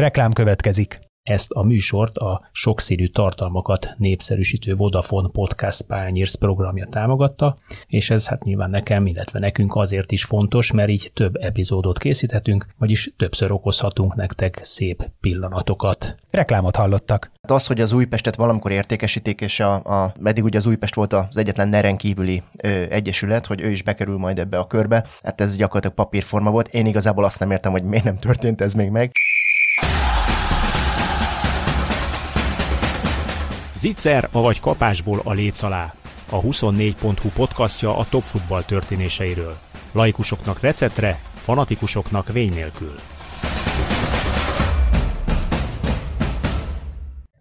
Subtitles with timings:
[0.00, 1.00] Reklám következik.
[1.22, 8.44] Ezt a műsort a sokszínű tartalmakat népszerűsítő Vodafone Podcast Pányérsz programja támogatta, és ez hát
[8.44, 14.14] nyilván nekem, illetve nekünk azért is fontos, mert így több epizódot készíthetünk, vagyis többször okozhatunk
[14.14, 16.16] nektek szép pillanatokat.
[16.30, 17.30] Reklámot hallottak.
[17.42, 21.12] Hát az, hogy az Újpestet valamikor értékesítik, és a, a, meddig ugye az Újpest volt
[21.12, 25.40] az egyetlen neren kívüli ö, egyesület, hogy ő is bekerül majd ebbe a körbe, hát
[25.40, 26.68] ez gyakorlatilag papírforma volt.
[26.68, 29.12] Én igazából azt nem értem, hogy miért nem történt ez még meg.
[33.80, 35.92] Zicser, avagy kapásból a léc alá.
[36.30, 39.56] A 24.hu podcastja a top futball történéseiről.
[39.92, 42.94] Laikusoknak receptre, fanatikusoknak vény nélkül.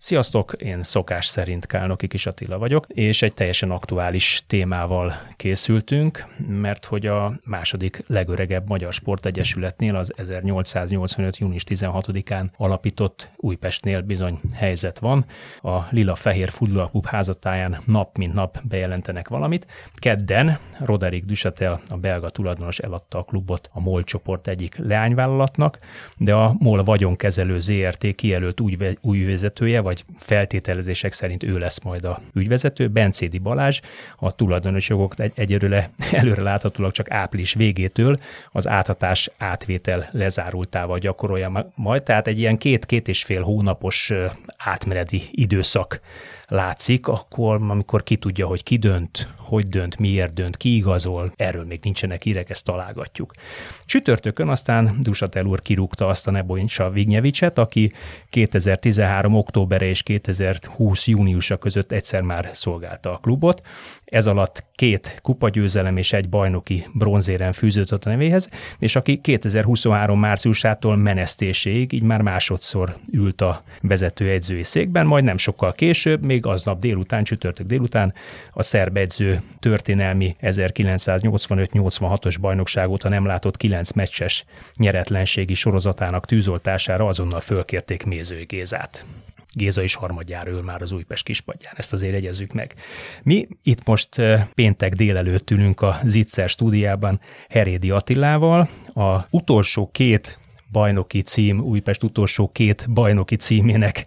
[0.09, 6.85] Sziasztok, én szokás szerint Kálnoki Kis Attila vagyok, és egy teljesen aktuális témával készültünk, mert
[6.85, 11.37] hogy a második legöregebb Magyar Sportegyesületnél az 1885.
[11.37, 15.25] június 16-án alapított Újpestnél bizony helyzet van.
[15.61, 19.67] A Lila-Fehér Futballklub házatáján nap mint nap bejelentenek valamit.
[19.93, 25.79] Kedden Roderick Duchatel, a belga tulajdonos eladta a klubot a MOL csoport egyik leányvállalatnak,
[26.17, 32.05] de a MOL vagyonkezelő ZRT kijelölt új, új vezetője, vagy feltételezések szerint ő lesz majd
[32.05, 33.79] a ügyvezető, Bencédi Balázs,
[34.17, 38.17] a tulajdonos jogok egy, egyelőre előre láthatólag csak április végétől
[38.51, 44.13] az áthatás átvétel lezárultával gyakorolja majd, tehát egy ilyen két-két és fél hónapos
[44.57, 45.99] átmeneti időszak
[46.49, 51.65] látszik, akkor, amikor ki tudja, hogy ki dönt, hogy dönt, miért dönt, ki igazol, erről
[51.65, 53.33] még nincsenek hírek, ezt találgatjuk.
[53.85, 57.91] Csütörtökön aztán Dusatel úr kirúgta azt a Nebojncsa Vignevicset, aki
[58.29, 59.35] 2013.
[59.35, 61.07] október és 2020.
[61.07, 63.61] júniusa között egyszer már szolgálta a klubot.
[64.05, 70.19] Ez alatt két kupagyőzelem és egy bajnoki bronzéren fűződött a nevéhez, és aki 2023.
[70.19, 76.45] márciusától menesztéséig, így már másodszor ült a vezető edzői székben, majd nem sokkal később, még
[76.45, 78.13] aznap délután, csütörtök délután
[78.51, 87.41] a szerb edző történelmi 1985-86-os bajnokság óta nem látott 9 meccses nyeretlenségi sorozatának tűzoltására azonnal
[87.41, 89.05] fölkérték Mézői Gézát.
[89.53, 92.73] Géza is harmadjára ül már az Újpest kispadján, ezt azért egyezzük meg.
[93.23, 94.21] Mi itt most
[94.53, 100.37] péntek délelőtt ülünk a Zitzer stúdiában Herédi Attilával, a utolsó két
[100.71, 104.05] bajnoki cím, Újpest utolsó két bajnoki címének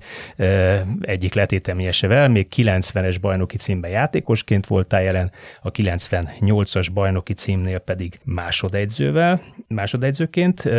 [1.00, 9.42] egyik letétemiesevel, még 90-es bajnoki címben játékosként voltál jelen, a 98-as bajnoki címnél pedig másodegyzővel,
[9.68, 10.70] másodegyzőként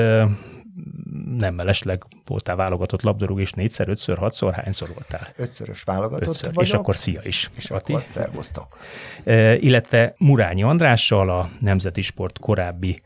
[1.38, 5.28] nem mellesleg voltál válogatott labdarúg, és négyszer, ötször, hatszor, hányszor voltál?
[5.36, 6.54] Ötszörös válogatott Ötször.
[6.54, 6.64] vagyok.
[6.64, 7.52] És akkor szia is.
[7.56, 7.94] És Ati.
[7.94, 8.78] akkor szervusztok.
[9.24, 13.02] E, illetve Murányi Andrással, a Nemzeti Sport korábbi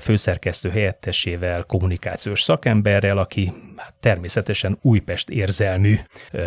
[0.00, 5.98] főszerkesztő helyettesével, kommunikációs szakemberrel, aki hát természetesen Újpest érzelmű
[6.30, 6.40] ö,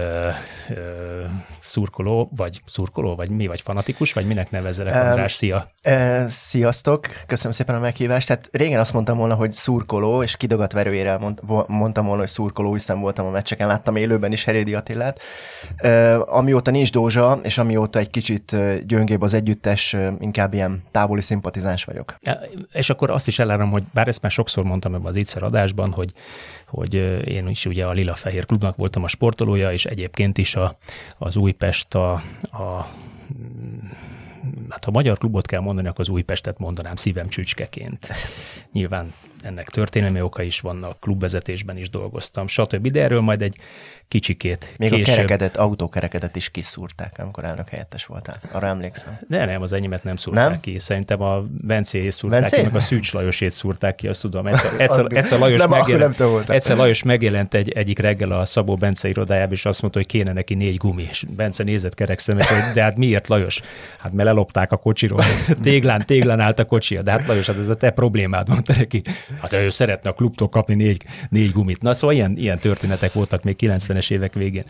[0.70, 1.24] ö,
[1.62, 5.72] szurkoló, vagy szurkoló, vagy mi, vagy fanatikus, vagy minek nevezelek, András, szia!
[5.82, 8.28] E, sziasztok, köszönöm szépen a meghívást.
[8.28, 12.74] Tehát régen azt mondtam volna, hogy szurkoló, és kidagat verőjére mond, mondtam volna, hogy szurkoló,
[12.74, 15.22] hiszen voltam a meccseken, láttam élőben is Herédi Attilát.
[15.76, 18.56] E, amióta nincs Dózsa, és amióta egy kicsit
[18.86, 22.16] gyöngébb az együttes, inkább ilyen távoli szimpatizáns vagyok.
[22.22, 22.40] Ja,
[22.72, 25.92] és akkor azt is elárom, hogy bár ezt már sokszor mondtam ebben az ígyszer adásban,
[25.92, 26.12] hogy,
[26.68, 26.94] hogy
[27.28, 30.78] én is ugye a Lila Fehér Klubnak voltam a sportolója, és egyébként is a,
[31.18, 32.12] az Újpest a,
[32.42, 32.90] a
[34.70, 38.10] hát ha magyar klubot kell mondani, akkor az Újpestet mondanám szívem csücskeként.
[38.74, 42.88] Nyilván ennek történelmi oka is vannak, klubvezetésben is dolgoztam, stb.
[42.88, 43.58] De erről majd egy
[44.08, 45.06] kicsikét Még később.
[45.06, 48.40] a kerekedet, autókerekedet is kiszúrták, amikor elnök helyettes voltál.
[48.52, 49.20] Arra emlékszem.
[49.28, 50.60] De nem, az enyémet nem szúrták nem?
[50.60, 50.80] ki.
[50.80, 52.58] Szerintem a Bencéjét szúrták Bencé?
[52.58, 54.48] ki, meg a Szűcs Lajosét szúrták ki, azt tudom.
[54.48, 58.76] Egyszer, egyszer, egyszer, Lajos, nem, megjelent, nem egyszer Lajos megjelent egy, egyik reggel a Szabó
[58.76, 61.08] Bence irodájában, és azt mondta, hogy kéne neki négy gumi.
[61.10, 63.62] És Bence nézett kerekszemet, hogy de hát miért Lajos?
[63.98, 65.20] Hát mert lelopták a kocsiról.
[65.62, 67.02] Téglán, téglán állt a kocsia.
[67.02, 69.02] De hát Lajos, hát ez a te problémád, mondta neki.
[69.42, 71.82] Hát ő szeretne a klubtól kapni négy, négy gumit.
[71.82, 74.64] Na szóval ilyen, ilyen történetek voltak még 90-es évek végén.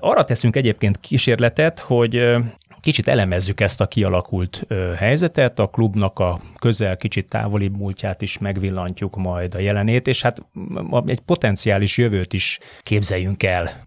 [0.00, 2.36] Arra teszünk egyébként kísérletet, hogy
[2.80, 4.66] kicsit elemezzük ezt a kialakult
[4.96, 10.42] helyzetet, a klubnak a közel kicsit távolibb múltját is megvillantjuk majd a jelenét, és hát
[11.06, 13.86] egy potenciális jövőt is képzeljünk el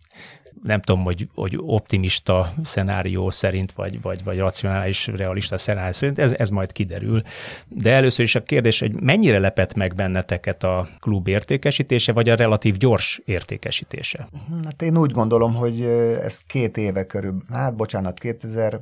[0.63, 6.33] nem tudom, hogy, hogy optimista szenárió szerint, vagy, vagy, vagy racionális, realista szenárió szerint, ez,
[6.37, 7.21] ez majd kiderül.
[7.67, 12.35] De először is a kérdés, hogy mennyire lepett meg benneteket a klub értékesítése, vagy a
[12.35, 14.27] relatív gyors értékesítése?
[14.63, 15.81] Hát én úgy gondolom, hogy
[16.23, 18.81] ez két éve körül, hát bocsánat, 2020-ban,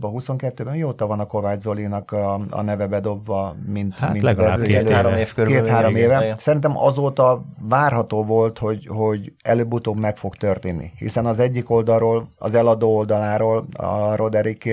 [0.00, 5.14] 22-ben mióta van a Kovács Zolinak a, a neve bedobva, mint, hát mint legalább két-három
[5.14, 5.52] év körül.
[5.52, 6.34] Két-három éve.
[6.36, 12.54] Szerintem azóta várható volt, hogy, hogy előbb-utóbb meg fog történni, hiszen az egyik oldalról, az
[12.54, 14.68] eladó oldaláról a Roderick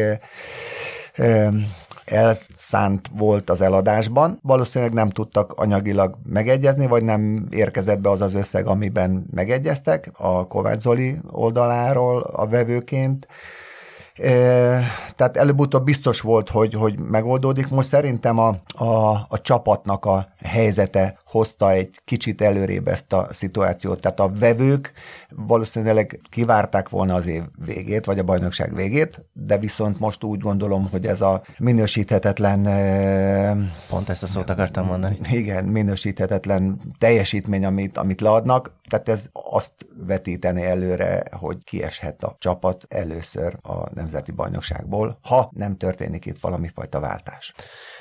[2.05, 4.39] elszánt volt az eladásban.
[4.41, 10.47] Valószínűleg nem tudtak anyagilag megegyezni, vagy nem érkezett be az az összeg, amiben megegyeztek a
[10.47, 13.27] Kovács Zoli oldaláról a vevőként
[15.15, 17.69] tehát előbb-utóbb biztos volt, hogy, hogy megoldódik.
[17.69, 24.01] Most szerintem a, a, a csapatnak a helyzete hozta egy kicsit előrébb ezt a szituációt.
[24.01, 24.91] Tehát a vevők
[25.29, 30.87] valószínűleg kivárták volna az év végét, vagy a bajnokság végét, de viszont most úgy gondolom,
[30.91, 32.63] hogy ez a minősíthetetlen...
[33.89, 35.17] Pont ezt a szót akartam mondani.
[35.31, 39.73] Igen, minősíthetetlen teljesítmény, amit, amit leadnak, tehát ez azt
[40.05, 46.67] vetíteni előre, hogy kieshet a csapat először a nemzeti bajnokságból, ha nem történik itt valami
[46.67, 47.53] fajta váltás.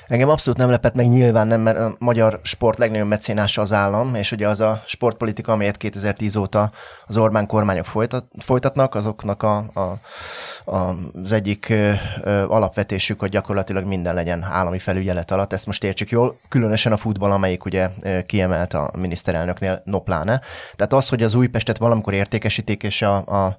[0.07, 4.15] Engem abszolút nem lepett meg nyilván nem, mert a magyar sport legnagyobb mecénása az állam,
[4.15, 6.71] és ugye az a sportpolitika, amelyet 2010 óta
[7.05, 9.99] az Orbán kormányok folytat, folytatnak, azoknak a, a,
[10.71, 11.93] a, az egyik ö,
[12.47, 15.53] alapvetésük, hogy gyakorlatilag minden legyen állami felügyelet alatt.
[15.53, 17.89] Ezt most értsük jól, különösen a futball, amelyik ugye
[18.25, 20.41] kiemelt a miniszterelnöknél nopláne.
[20.75, 23.57] Tehát az, hogy az Újpestet valamikor értékesíték, és a, a,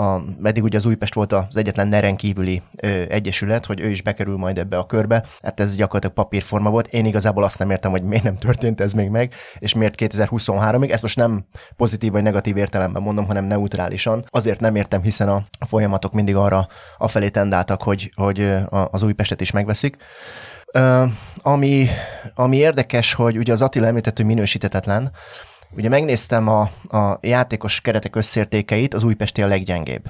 [0.00, 4.02] a, eddig ugye az Újpest volt az egyetlen neren kívüli ö, egyesület, hogy ő is
[4.02, 6.86] bekerül majd ebbe a körbe, hát ez gyakorlatilag papírforma volt.
[6.86, 10.90] Én igazából azt nem értem, hogy miért nem történt ez még meg, és miért 2023-ig.
[10.90, 11.44] Ezt most nem
[11.76, 14.24] pozitív vagy negatív értelemben mondom, hanem neutrálisan.
[14.30, 16.68] Azért nem értem, hiszen a folyamatok mindig arra
[16.98, 19.96] afelé tendáltak, hogy, hogy az Újpestet is megveszik.
[20.74, 21.88] Uh, ami,
[22.34, 25.12] ami érdekes, hogy ugye az Attila említett, hogy minősítetetlen,
[25.76, 26.60] Ugye megnéztem a,
[26.96, 30.04] a játékos keretek összértékeit, az Újpesti a leggyengébb.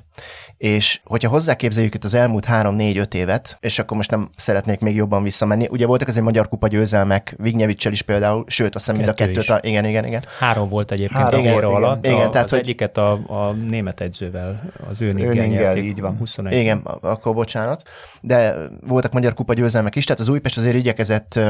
[0.56, 5.22] És hogyha hozzáképzeljük itt az elmúlt 3-4-5 évet, és akkor most nem szeretnék még jobban
[5.22, 9.12] visszamenni, ugye voltak azért magyar kupa győzelmek, Vignyevicsel is például, sőt, azt hiszem mind a
[9.12, 10.24] kettőt, a, igen, igen, igen.
[10.38, 12.58] Három volt egyébként Három az éra alatt, igen, a, tehát, az hogy...
[12.58, 16.16] egyiket a, a német egyzővel, az ő Ningel, így van.
[16.16, 16.58] 21.
[16.58, 17.82] Igen, akkor bocsánat.
[18.26, 18.54] De
[18.86, 21.40] voltak magyar kupa győzelmek is, tehát az Újpest azért igyekezett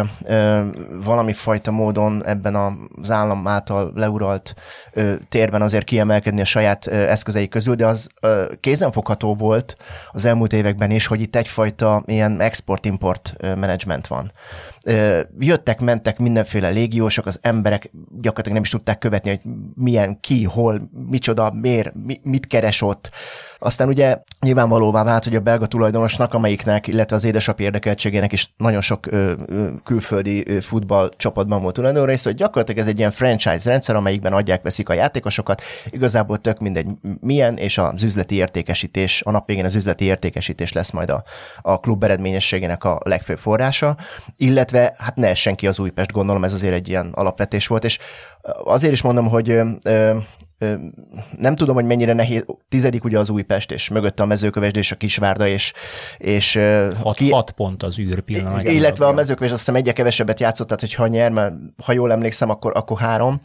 [1.05, 2.55] valami fajta módon ebben
[3.03, 4.55] az állam által leuralt
[4.93, 9.77] ö, térben azért kiemelkedni a saját ö, eszközei közül, de az ö, kézenfogható volt
[10.11, 14.33] az elmúlt években is, hogy itt egyfajta ilyen export-import menedzsment van.
[15.39, 19.41] Jöttek, mentek mindenféle légiósok, az emberek gyakorlatilag nem is tudták követni, hogy
[19.75, 23.11] milyen, ki, hol, micsoda, miért, mi, mit keres ott.
[23.59, 28.81] Aztán ugye nyilvánvalóvá vált, hogy a belga tulajdonosnak, amelyiknek, illetve az édesapja érdekeltségének is nagyon
[28.81, 31.77] sok ö, ö, külföldi ö, futball csapatban volt
[32.25, 36.87] hogy gyakorlatilag ez egy ilyen franchise rendszer, amelyikben adják, veszik a játékosokat, igazából tök mindegy
[37.21, 41.25] milyen, és az üzleti értékesítés, a nap végén az üzleti értékesítés lesz majd a,
[41.63, 43.97] a klub eredményességének a legfőbb forrása,
[44.37, 47.99] illetve hát ne senki az Újpest, gondolom ez azért egy ilyen alapvetés volt, és
[48.65, 50.17] azért is mondom, hogy ö,
[51.39, 54.97] nem tudom, hogy mennyire nehéz, tizedik ugye az Újpest, és mögötte a mezőkövesd és a
[54.97, 55.73] Kisvárda, és...
[56.19, 56.61] és
[57.03, 58.63] hat, ki, hat pont az űr pillanat.
[58.65, 62.51] Illetve a mezőkövesd azt hiszem egyre kevesebbet játszott, tehát hogyha nyer, mert ha jól emlékszem,
[62.51, 63.39] akkor, akkor három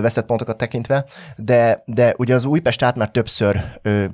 [0.00, 1.04] veszett pontokat tekintve,
[1.36, 3.60] de, de ugye az Újpest át már többször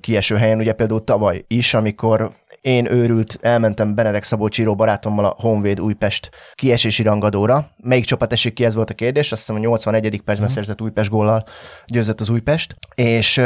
[0.01, 5.35] kieső helyen, ugye például tavaly is, amikor én őrült, elmentem Benedek Szabó Csíró barátommal a
[5.39, 7.71] Honvéd Újpest kiesési rangadóra.
[7.77, 9.33] Melyik csapat esik ki, ez volt a kérdés.
[9.33, 10.03] Azt hiszem a 81.
[10.11, 10.49] percben uh-huh.
[10.49, 11.45] szerzett Újpest góllal
[11.87, 12.77] győzött az Újpest.
[12.95, 13.41] És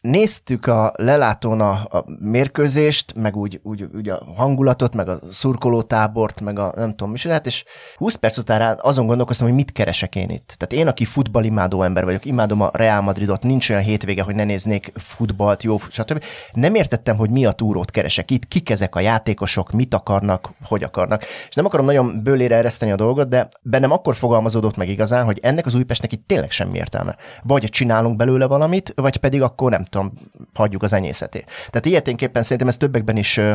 [0.00, 6.40] néztük a lelátón a, a mérkőzést, meg úgy, úgy, úgy a hangulatot, meg a szurkolótábort,
[6.40, 7.64] meg a nem tudom, lehet, és
[7.96, 10.54] 20 perc után azon gondolkoztam, hogy mit keresek én itt.
[10.58, 14.44] Tehát én, aki futballimádó ember vagyok, imádom a Real Madridot, nincs olyan hétvége, hogy ne
[14.44, 16.24] néznék futballt, jó, stb.
[16.52, 20.82] Nem értettem, hogy mi a túrót keresek itt, kik ezek a játékosok, mit akarnak, hogy
[20.82, 21.24] akarnak.
[21.48, 25.38] És nem akarom nagyon bőlére ereszteni a dolgot, de bennem akkor fogalmazódott meg igazán, hogy
[25.42, 27.16] ennek az Újpestnek itt tényleg semmi értelme.
[27.42, 30.12] Vagy csinálunk belőle valamit, vagy pedig akkor nem tudom,
[30.54, 31.44] hagyjuk az enyészetét.
[31.44, 33.52] Tehát ilyeténképpen szerintem ez többekben is ö,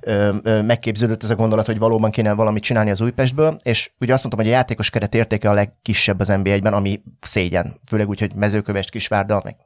[0.00, 4.22] ö, megképződött ez a gondolat, hogy valóban kéne valamit csinálni az Újpestből, és ugye azt
[4.22, 8.34] mondtam, hogy a játékos keret értéke a legkisebb az NBA-ben, ami szégyen, főleg úgy, hogy
[8.34, 9.56] mezőkövest, kisvárda, meg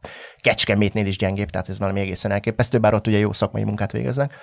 [0.40, 4.34] kecskemétnél is gyengébb, tehát ez valami egészen elképesztő, bár ott ugye jó szakmai munkát végeznek.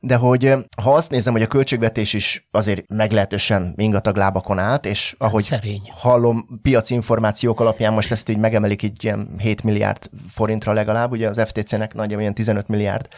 [0.00, 5.14] de hogy ha azt nézem, hogy a költségvetés is azért meglehetősen ingatag lábakon át, és
[5.18, 5.90] ahogy Szerény.
[5.90, 11.23] hallom piaci információk alapján most ezt így megemelik így ilyen 7 milliárd forintra legalább, ugye
[11.24, 13.08] az FTC-nek nagyjából ilyen 15 milliárd.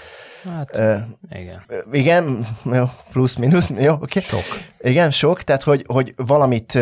[0.55, 0.97] Hát, Ö,
[1.31, 1.63] igen.
[1.93, 4.03] igen, jó, plusz, mínusz, jó, oké.
[4.03, 4.23] Okay.
[4.23, 4.61] Sok.
[4.79, 6.79] Igen, sok, tehát hogy, hogy valamit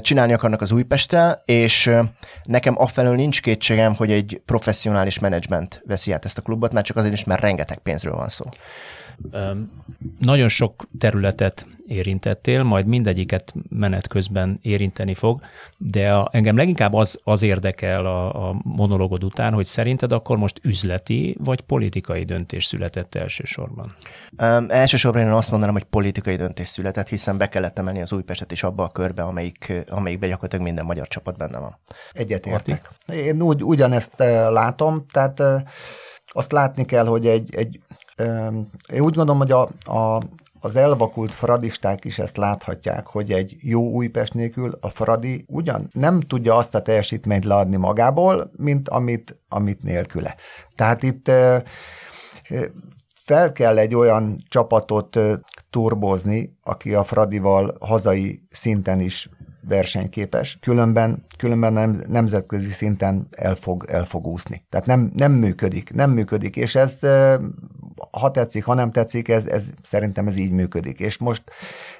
[0.00, 1.90] csinálni akarnak az Újpesttel, és
[2.42, 6.96] nekem afelől nincs kétségem, hogy egy professzionális menedzsment veszi át ezt a klubot, már csak
[6.96, 8.44] azért is, mert rengeteg pénzről van szó.
[10.18, 15.40] Nagyon sok területet érintettél, majd mindegyiket menet közben érinteni fog,
[15.76, 20.60] de a, engem leginkább az, az érdekel a, a monologod után, hogy szerinted akkor most
[20.62, 23.94] üzleti vagy politikai döntés született elsősorban?
[24.42, 28.52] Um, elsősorban én azt mondanám, hogy politikai döntés született, hiszen be kellett emelni az Újpestet
[28.52, 31.78] is abba a körbe, amelyik, amelyikben gyakorlatilag minden magyar csapat benne van.
[32.12, 32.90] Egyetértek.
[33.12, 34.14] Én úgy, ugyanezt
[34.50, 35.62] látom, tehát eh,
[36.26, 37.80] azt látni kell, hogy egy, egy
[38.92, 40.22] én úgy gondolom, hogy a, a,
[40.60, 46.20] az elvakult fradisták is ezt láthatják, hogy egy jó Újpest nélkül a Fradi ugyan nem
[46.20, 50.34] tudja azt a teljesítményt leadni magából, mint amit, amit nélküle.
[50.74, 51.30] Tehát itt
[53.14, 55.18] fel kell egy olyan csapatot
[55.70, 59.28] turbozni, aki a Fradival hazai szinten is
[59.68, 64.66] versenyképes, különben, különben nem, nemzetközi szinten el fog, el fog úszni.
[64.68, 66.98] Tehát nem, nem működik, nem működik, és ez
[68.10, 71.00] ha tetszik, ha nem tetszik, ez, ez szerintem ez így működik.
[71.00, 71.42] És most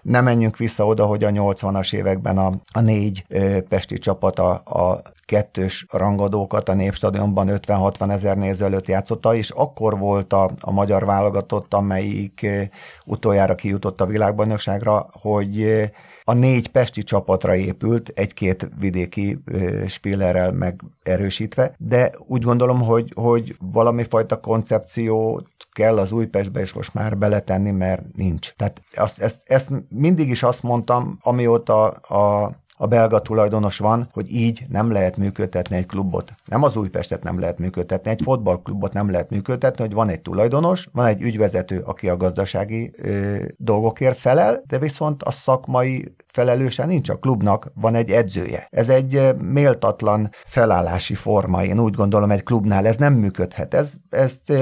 [0.02, 5.02] nem menjünk vissza oda, hogy a 80-as években a, a négy ö, pesti csapat a,
[5.24, 11.04] kettős rangadókat a Népstadionban 50-60 ezer néző előtt játszotta, és akkor volt a, a magyar
[11.04, 12.62] válogatott, amelyik ö,
[13.04, 15.90] utoljára kijutott a világbajnokságra, hogy
[16.28, 19.38] a négy pesti csapatra épült, egy-két vidéki
[19.86, 26.94] spillerrel megerősítve, de úgy gondolom, hogy, hogy valami fajta koncepciót kell az Újpestbe is most
[26.94, 28.52] már beletenni, mert nincs.
[28.56, 34.30] Tehát azt, ezt, ezt mindig is azt mondtam, amióta a a belga tulajdonos van, hogy
[34.30, 36.32] így nem lehet működtetni egy klubot.
[36.44, 40.88] Nem az Újpestet nem lehet működtetni, egy fotballklubot nem lehet működtetni, hogy van egy tulajdonos,
[40.92, 47.08] van egy ügyvezető, aki a gazdasági ö, dolgokért felel, de viszont a szakmai felelőse nincs
[47.08, 48.68] a klubnak, van egy edzője.
[48.70, 53.74] Ez egy méltatlan felállási forma, én úgy gondolom egy klubnál, ez nem működhet.
[53.74, 54.52] Ez, ezt,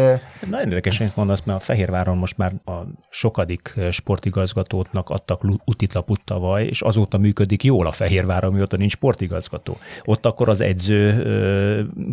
[0.50, 2.72] Nagyon érdekes, hogy mondasz, mert a Fehérváron most már a
[3.10, 8.05] sokadik sportigazgatótnak adtak utitlaput tavaly, és azóta működik jól a Fehérváron,
[8.50, 9.76] mióta nincs sportigazgató.
[10.04, 11.24] Ott akkor az edző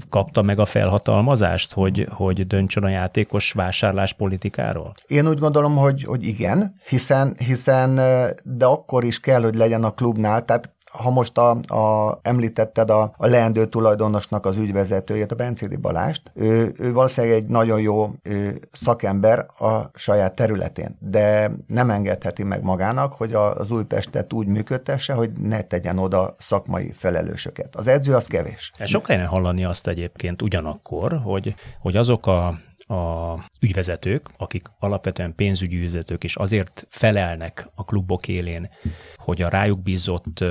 [0.10, 4.94] kapta meg a felhatalmazást, hogy, hogy döntsön a játékos vásárlás politikáról?
[5.08, 7.96] Én úgy gondolom, hogy, hogy igen, hiszen, hiszen
[8.44, 13.14] de akkor is kell, hogy legyen a klubnál, tehát ha most a, a, említetted a,
[13.18, 18.60] a leendő tulajdonosnak az ügyvezetőjét, a Bencédi Balást, ő, ő valószínűleg egy nagyon jó ő,
[18.72, 25.32] szakember a saját területén, de nem engedheti meg magának, hogy az Újpestet úgy működtesse, hogy
[25.32, 27.76] ne tegyen oda szakmai felelősöket.
[27.76, 28.72] Az edző az kevés.
[28.86, 32.60] Sok kellene hallani azt egyébként ugyanakkor, hogy, hogy azok a
[32.94, 38.70] a ügyvezetők, akik alapvetően pénzügyi ügyvezetők, és azért felelnek a klubok élén,
[39.16, 40.44] hogy a rájuk bízott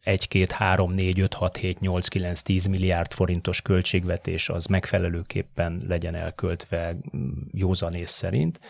[0.00, 5.82] 1, 2, 3, 4, 5, 6, 7, 8, 9, 10 milliárd forintos költségvetés az megfelelőképpen
[5.88, 6.96] legyen elköltve
[7.52, 8.60] józanész szerint,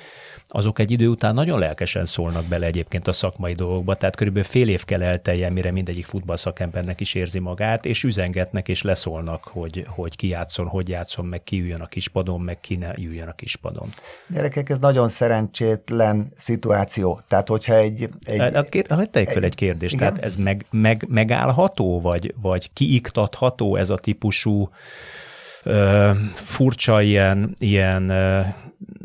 [0.49, 4.69] azok egy idő után nagyon lelkesen szólnak bele egyébként a szakmai dolgokba, tehát körülbelül fél
[4.69, 10.17] év kell elteljen, mire mindegyik futballszakembernek is érzi magát, és üzengetnek és leszólnak, hogy, hogy
[10.17, 11.87] ki játszon, hogy játszon, meg ki üljön a
[12.19, 13.93] kispadon, meg ki ne üljön a kispadon.
[14.29, 17.21] Gyerekek, ez nagyon szerencsétlen szituáció.
[17.29, 18.09] Tehát, hogyha egy...
[18.23, 20.09] egy a kér, hogy tegyük fel egy kérdést, igen?
[20.09, 24.71] tehát ez meg, meg, megállható, vagy, vagy kiiktatható ez a típusú
[25.63, 28.11] ö, furcsa ilyen, ilyen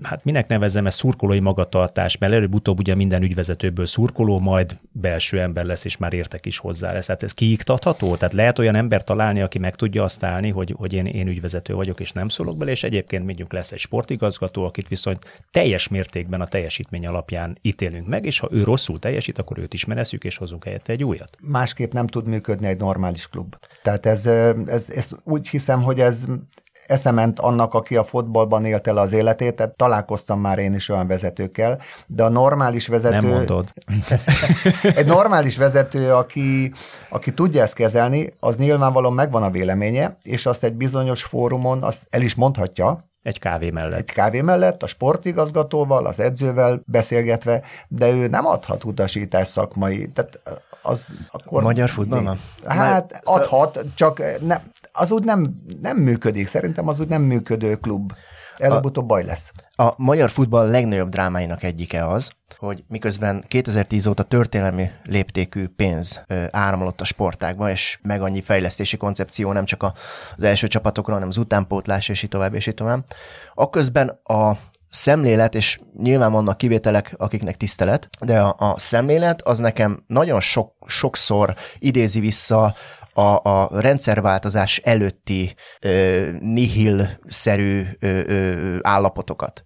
[0.03, 5.65] hát minek nevezem ezt szurkolói magatartás, mert előbb-utóbb ugye minden ügyvezetőből szurkoló, majd belső ember
[5.65, 7.05] lesz, és már értek is hozzá lesz.
[7.05, 8.15] Tehát ez kiiktatható?
[8.15, 11.73] Tehát lehet olyan ember találni, aki meg tudja azt állni, hogy, hogy én, én ügyvezető
[11.73, 16.41] vagyok, és nem szólok bele, és egyébként mondjuk lesz egy sportigazgató, akit viszont teljes mértékben
[16.41, 20.37] a teljesítmény alapján ítélünk meg, és ha ő rosszul teljesít, akkor őt is meneszük, és
[20.37, 21.37] hozunk helyette egy újat.
[21.41, 23.55] Másképp nem tud működni egy normális klub.
[23.83, 26.25] Tehát ez, ez, ez úgy hiszem, hogy ez
[26.85, 31.07] eszement annak, aki a fotballban élte el az életét, tehát találkoztam már én is olyan
[31.07, 33.19] vezetőkkel, de a normális vezető...
[33.19, 33.73] Nem mondod.
[34.95, 36.73] egy normális vezető, aki,
[37.09, 42.07] aki tudja ezt kezelni, az nyilvánvalóan megvan a véleménye, és azt egy bizonyos fórumon azt
[42.09, 43.99] el is mondhatja, egy kávé mellett.
[43.99, 50.11] Egy kávé mellett, a sportigazgatóval, az edzővel beszélgetve, de ő nem adhat utasítás szakmai.
[50.11, 50.39] Tehát
[50.81, 51.63] az akkor...
[51.63, 52.39] Magyar futballban?
[52.65, 54.61] Hát adhat, csak nem,
[54.93, 56.47] az úgy nem, nem működik.
[56.47, 58.13] Szerintem az úgy nem működő klub.
[58.57, 59.51] Előbb-utóbb baj lesz.
[59.75, 67.01] A magyar futball legnagyobb drámáinak egyike az, hogy miközben 2010 óta történelmi léptékű pénz áramlott
[67.01, 69.83] a sportákba, és meg annyi fejlesztési koncepció nem csak
[70.35, 73.05] az első csapatokra, hanem az utánpótlás, és így tovább, és így tovább.
[73.53, 74.57] Akközben a
[74.89, 80.73] szemlélet, és nyilván vannak kivételek, akiknek tisztelet, de a, a szemlélet az nekem nagyon sok,
[80.85, 82.75] sokszor idézi vissza
[83.13, 85.55] a, a rendszerváltozás előtti
[86.39, 87.83] nihil-szerű
[88.81, 89.63] állapotokat.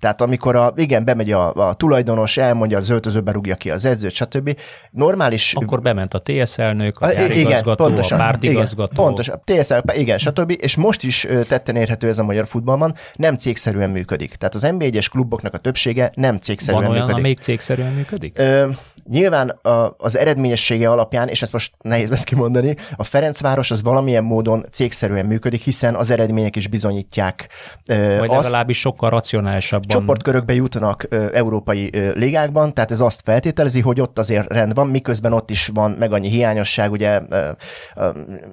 [0.00, 4.12] Tehát amikor a, igen, bemegy a, a tulajdonos, elmondja, az öltözőbe rúgja ki az edzőt,
[4.12, 4.58] stb.
[4.90, 5.54] Normális...
[5.54, 8.92] Akkor bement a TSZ elnök, a, a igen, pontosan, a pártigazgató.
[8.92, 10.54] Igen, pontos, a TSZ elnök, igen, stb.
[10.60, 14.34] És most is tetten érhető ez a magyar futballban, nem cégszerűen működik.
[14.34, 17.20] Tehát az NB1-es kluboknak a többsége nem cégszerűen Van olyan, működik.
[17.20, 18.38] amelyik cégszerűen működik?
[18.38, 18.68] Ö,
[19.10, 24.24] Nyilván a, az eredményessége alapján, és ezt most nehéz lesz kimondani, a Ferencváros az valamilyen
[24.24, 27.48] módon cégszerűen működik, hiszen az eredmények is bizonyítják
[27.84, 29.89] Vagy azt, legalábbis sokkal racionálisabban.
[29.90, 34.88] Csoportkörökbe jutnak ö, európai ö, ligákban, tehát ez azt feltételezi, hogy ott azért rend van,
[34.88, 37.20] miközben ott is van meg annyi hiányosság, ugye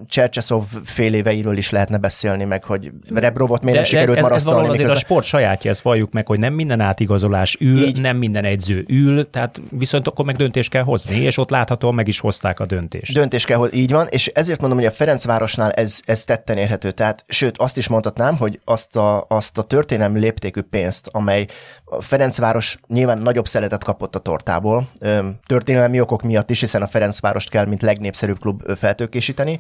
[0.08, 4.48] Csercseszov fél éveiről is lehetne beszélni, meg hogy Rebrovot miért nem sikerült ez, ez.
[4.48, 8.02] Ez azért a sport sajátja, ezt valljuk meg, hogy nem minden átigazolás ül, Így.
[8.02, 12.08] nem minden edző ül, tehát viszont akkor meg döntést kell hozni, és ott láthatóan meg
[12.08, 13.14] is hozták a döntést.
[13.14, 16.92] Döntés kell, hogy így van, és ezért mondom, hogy a Ferencvárosnál ez, ez tetten érhető.
[16.92, 21.27] Tehát, sőt, azt is mondhatnám, hogy azt a, azt a történelmi léptékű pénzt, amely
[21.86, 24.88] a Ferencváros nyilván nagyobb szeletet kapott a tortából,
[25.46, 29.60] történelmi okok miatt is, hiszen a Ferencvárost kell, mint legnépszerűbb klub feltőkésíteni.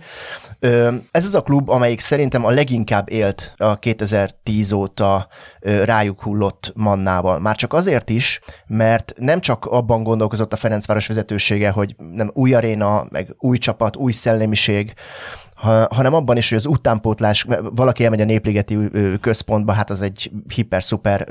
[1.12, 5.28] Ez az a klub, amelyik szerintem a leginkább élt a 2010 óta
[5.62, 7.40] rájuk hullott mannával.
[7.40, 12.54] Már csak azért is, mert nem csak abban gondolkozott a Ferencváros vezetősége, hogy nem új
[12.54, 14.94] aréna, meg új csapat, új szellemiség,
[15.58, 17.46] ha, hanem abban is, hogy az utánpótlás,
[17.76, 18.78] valaki elmegy a Népligeti
[19.22, 21.28] központba, hát az egy hiper-szuper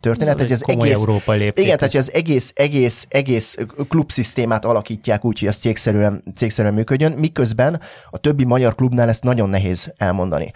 [0.00, 0.40] történet.
[0.40, 5.48] hogy az egész, Európa Igen, tehát hogy az egész, egész, egész klubszisztémát alakítják úgy, hogy
[5.48, 10.52] az cégszerűen, cégszerűen működjön, miközben a többi magyar klubnál ezt nagyon nehéz elmondani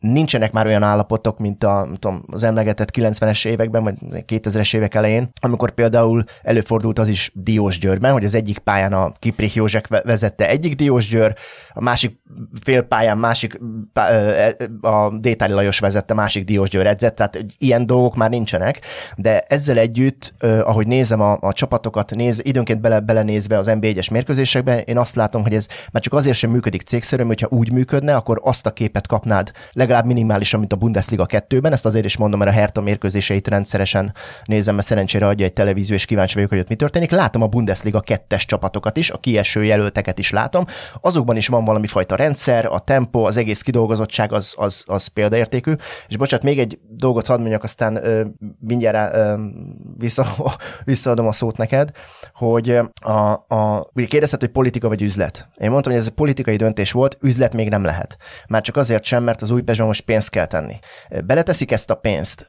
[0.00, 3.94] nincsenek már olyan állapotok, mint a, tudom, az emlegetett 90-es években, vagy
[4.26, 9.12] 2000-es évek elején, amikor például előfordult az is Diós Győrben, hogy az egyik pályán a
[9.18, 11.34] Kiprich József vezette egyik Diós Győr,
[11.72, 12.20] a másik
[12.60, 13.60] fél pályán másik
[13.94, 18.80] e, a Détári Lajos vezette, másik Diós Győr edzett, tehát ilyen dolgok már nincsenek,
[19.16, 24.78] de ezzel együtt, ahogy nézem a, a csapatokat, néz, időnként bele, belenézve az NB1-es mérkőzésekben,
[24.78, 28.40] én azt látom, hogy ez már csak azért sem működik cégszerűen, hogyha úgy működne, akkor
[28.42, 31.72] azt a képet kapnád legalább minimálisan, mint a Bundesliga 2-ben.
[31.72, 34.14] Ezt azért is mondom, mert a Hertha mérkőzéseit rendszeresen
[34.44, 37.10] nézem, mert szerencsére adja egy televízió, és kíváncsi vagyok, hogy ott mi történik.
[37.10, 40.64] Látom a Bundesliga 2-es csapatokat is, a kieső jelölteket is látom.
[41.00, 45.72] Azokban is van valami fajta rendszer, a tempo, az egész kidolgozottság az, az, az példaértékű.
[46.08, 48.24] És bocsánat, még egy dolgot hadd mondjak, aztán ö,
[48.58, 49.34] mindjárt ö,
[49.96, 50.26] vissza,
[50.84, 51.90] visszaadom a szót neked,
[52.32, 55.48] hogy a, a, ugye kérdezted, hogy politika vagy üzlet.
[55.56, 58.16] Én mondtam, hogy ez egy politikai döntés volt, üzlet még nem lehet.
[58.48, 60.78] Már csak azért sem, mert az Újpestben most pénzt kell tenni.
[61.24, 62.48] Beleteszik ezt a pénzt,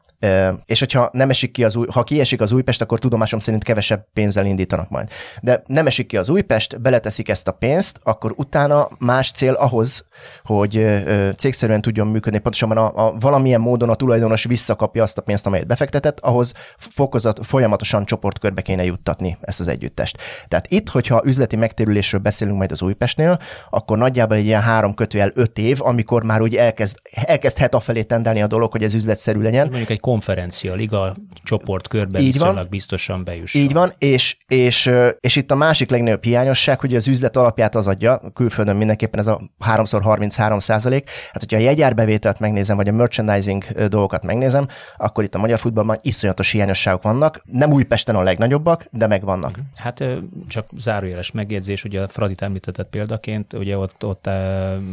[0.64, 4.06] és hogyha nem esik ki az új, ha kiesik az Újpest, akkor tudomásom szerint kevesebb
[4.12, 5.08] pénzzel indítanak majd.
[5.42, 10.06] De nem esik ki az Újpest, beleteszik ezt a pénzt, akkor utána más cél ahhoz,
[10.44, 11.02] hogy
[11.36, 15.66] cégszerűen tudjon működni, pontosan a, a valamilyen módon a tulajdonos visszakapja azt a pénzt, amelyet
[15.66, 20.18] befektetett, ahhoz fokozat, folyamatosan csoportkörbe kéne juttatni ezt az együttest.
[20.48, 23.38] Tehát itt, hogyha üzleti megtérülésről beszélünk majd az Újpestnél,
[23.70, 28.42] akkor nagyjából egy ilyen három kötőjel öt év, amikor már úgy elkezd, elkezdhet afelé tendelni
[28.42, 29.66] a dolog, hogy ez üzletszerű legyen.
[29.68, 32.66] Mondjuk egy konferencia, liga csoportkörbe Így viszonylag van.
[32.70, 33.62] biztosan bejusson.
[33.62, 37.86] Így van, és, és, és itt a másik legnagyobb hiányosság, hogy az üzlet alapját az
[37.86, 41.10] adja, külföldön mindenképpen ez a 3x33 százalék.
[41.32, 45.98] Hát, hogyha a jegyárbevételt megnézem, vagy a merchandising dolgokat megnézem, akkor itt a magyar futballban
[46.02, 47.42] iszonyatos hiányosságok vannak.
[47.44, 49.56] Nem Újpesten a legnagyobbak, de megvannak.
[49.56, 49.60] Mhm.
[49.74, 50.04] Hát
[50.48, 54.26] csak zárójeles megjegyzés, ugye Fradit említetett példaként, ugye ott, ott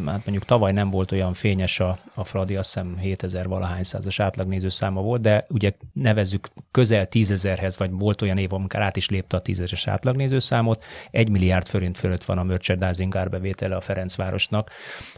[0.06, 4.19] hát mondjuk tavaly nem volt olyan fényes a, a Fradi, azt hiszem 7000 valahány százas
[4.19, 9.09] átlagnéző száma volt, de ugye nevezzük közel tízezerhez, vagy volt olyan év, amikor át is
[9.09, 14.69] lépte a tízezeres átlagnéző számot, egy milliárd forint fölött van a merchandising árbevétele a Ferencvárosnak,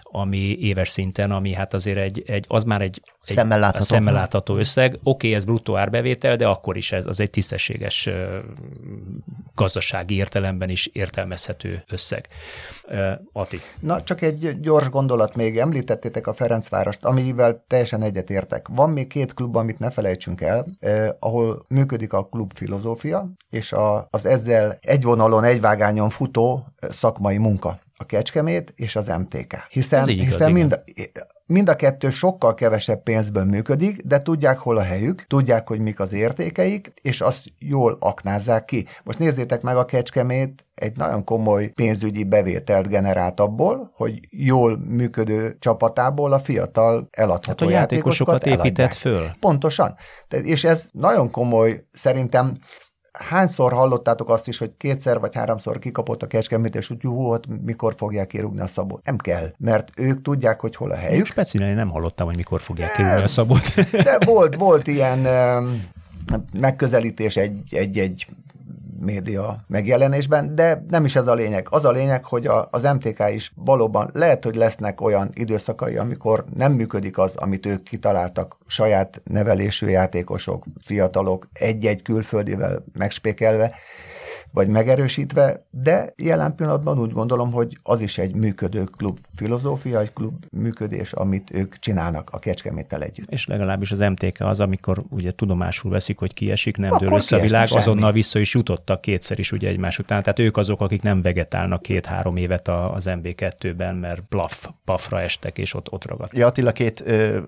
[0.01, 4.13] ami éves szinten, ami hát azért egy, egy az már egy, egy szemmel látható, szemmel
[4.13, 4.93] látható összeg.
[4.93, 8.09] Oké, okay, ez bruttó árbevétel, de akkor is ez az egy tisztességes
[9.55, 12.27] gazdasági értelemben is értelmezhető összeg.
[13.31, 13.61] Ati.
[13.79, 15.57] Na, csak egy gyors gondolat még.
[15.57, 18.67] Említettétek a Ferencvárost, amivel teljesen egyetértek.
[18.67, 23.71] Van még két klub, amit ne felejtsünk el, eh, ahol működik a klub filozófia, és
[23.71, 29.67] a, az ezzel egy vonalon, egy vágányon futó szakmai munka a Kecskemét és az MTK.
[29.69, 30.81] Hiszen, igaz, hiszen mind,
[31.45, 35.99] mind a kettő sokkal kevesebb pénzből működik, de tudják, hol a helyük, tudják, hogy mik
[35.99, 38.85] az értékeik, és azt jól aknázzák ki.
[39.03, 45.57] Most nézzétek meg a Kecskemét, egy nagyon komoly pénzügyi bevételt generált abból, hogy jól működő
[45.59, 49.29] csapatából a fiatal eladható hát a játékosokat, játékosokat épített föl.
[49.39, 49.95] Pontosan.
[50.29, 52.57] És ez nagyon komoly, szerintem
[53.13, 57.43] hányszor hallottátok azt is, hogy kétszer vagy háromszor kikapott a kecskemét, és úgy jó, hát
[57.65, 59.05] mikor fogják kirúgni a szabot?
[59.05, 61.25] Nem kell, mert ők tudják, hogy hol a helyük.
[61.25, 63.73] Speciálni nem hallottam, hogy mikor fogják kirúgni a szabot.
[63.91, 65.27] De volt, volt ilyen
[66.53, 68.27] megközelítés egy-egy
[68.99, 71.67] média megjelenésben, de nem is ez a lényeg.
[71.69, 76.45] Az a lényeg, hogy a, az MTK is valóban lehet, hogy lesznek olyan időszakai, amikor
[76.55, 83.75] nem működik az, amit ők kitaláltak, saját nevelésű játékosok, fiatalok, egy-egy külföldivel megspékelve,
[84.51, 90.13] vagy megerősítve, de jelen pillanatban úgy gondolom, hogy az is egy működő klub filozófia, egy
[90.13, 93.29] klub működés, amit ők csinálnak a Kecskeméttel együtt.
[93.29, 97.39] És legalábbis az MTK az, amikor ugye tudomásul veszik, hogy kiesik, nem dől össze a
[97.39, 97.81] világ, semmi.
[97.81, 100.23] azonnal vissza is jutottak kétszer is ugye egymás után.
[100.23, 105.73] Tehát ők azok, akik nem vegetálnak két-három évet az MB2-ben, mert bluff, pafra estek, és
[105.73, 106.33] ott, ott ragadt.
[106.33, 107.39] Ja, Attila két ö,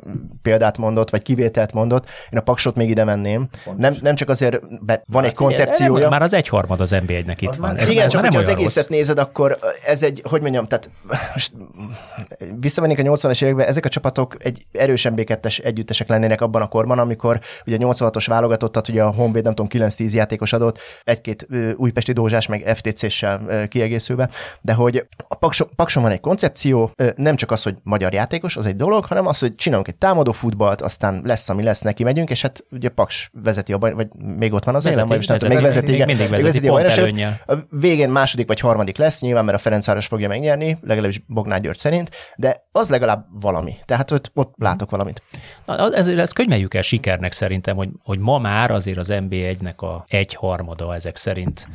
[0.42, 2.06] példát mondott, vagy kivételt mondott.
[2.32, 3.48] Én a Paksot még ide menném.
[3.78, 6.10] Nem, nem csak azért, be, van hát, egy koncepciója.
[6.10, 7.78] Már az egyharmad az az NB1-nek itt van.
[7.78, 8.98] Ez igen, csak hogyha az egészet rossz.
[8.98, 10.90] nézed, akkor ez egy, hogy mondjam, tehát
[11.34, 11.52] most
[12.60, 17.00] visszamennénk a 80-as évekbe, ezek a csapatok egy erős NB2-es együttesek lennének abban a korban,
[17.00, 22.48] amikor ugye 86-os válogatottat, ugye a Honvéd nem tudom 9-10 játékos adott, egy-két újpesti dózsás,
[22.48, 24.30] meg FTC-ssel kiegészülve,
[24.62, 28.66] de hogy a Pakson, Pakson van egy koncepció, nem csak az, hogy magyar játékos, az
[28.66, 32.30] egy dolog, hanem az, hogy csinálunk egy támadó futballt, aztán lesz, ami lesz, neki megyünk,
[32.30, 35.30] és hát ugye Paks vezeti a baj, vagy még ott van az élen, vagy most
[35.30, 37.42] nem tudom, még vezeti, még mindig vezeti, vezeti pont előnyel.
[37.46, 41.78] A végén második vagy harmadik lesz, nyilván, mert a Ferencváros fogja megnyerni, legalábbis Bognár György
[41.78, 43.76] szerint, de az legalább valami.
[43.86, 45.24] Tehát ott, ott látok valamit.
[45.66, 50.04] Na, ezért ezt könyveljük el sikernek szerintem, hogy, hogy ma már azért az NB1-nek a
[50.08, 51.68] egy harmada ezek szerint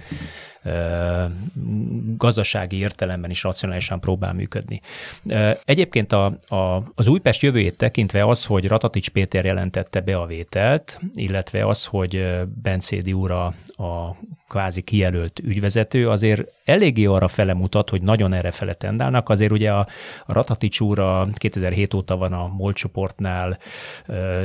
[2.16, 4.80] gazdasági értelemben is racionálisan próbál működni.
[5.64, 11.00] Egyébként a, a, az Újpest jövőjét tekintve az, hogy Ratatics Péter jelentette be a vételt,
[11.14, 12.26] illetve az, hogy
[12.62, 13.44] Bencédi úr a,
[13.82, 14.16] a
[14.48, 19.28] kvázi kijelölt ügyvezető, azért eléggé arra fele mutat, hogy nagyon erre fele tendálnak.
[19.28, 19.86] Azért ugye a,
[20.26, 23.58] a Ratatics úr a 2007 óta van a MOL csoportnál,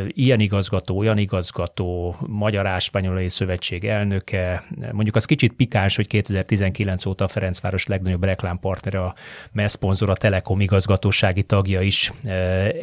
[0.07, 4.63] ilyen igazgató, olyan igazgató, Magyar Ásványolai Szövetség elnöke.
[4.91, 9.15] Mondjuk az kicsit pikáns, hogy 2019 óta a Ferencváros legnagyobb reklámpartnere, a
[9.51, 12.13] messzponzor, a Telekom igazgatósági tagja is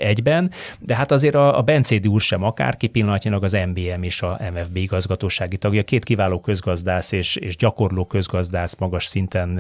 [0.01, 4.41] egyben, de hát azért a, a Bencédi úr sem akárki, pillanatnyilag az MBM és a
[4.55, 9.59] MFB igazgatósági tagja, két kiváló közgazdász és, és gyakorló közgazdász, magas szinten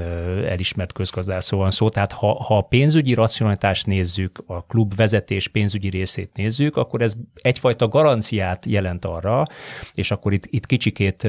[0.48, 5.88] elismert közgazdász van szó, tehát ha, ha a pénzügyi racionalitást nézzük, a klub vezetés pénzügyi
[5.88, 9.44] részét nézzük, akkor ez egyfajta garanciát jelent arra,
[9.94, 11.28] és akkor itt, itt kicsikét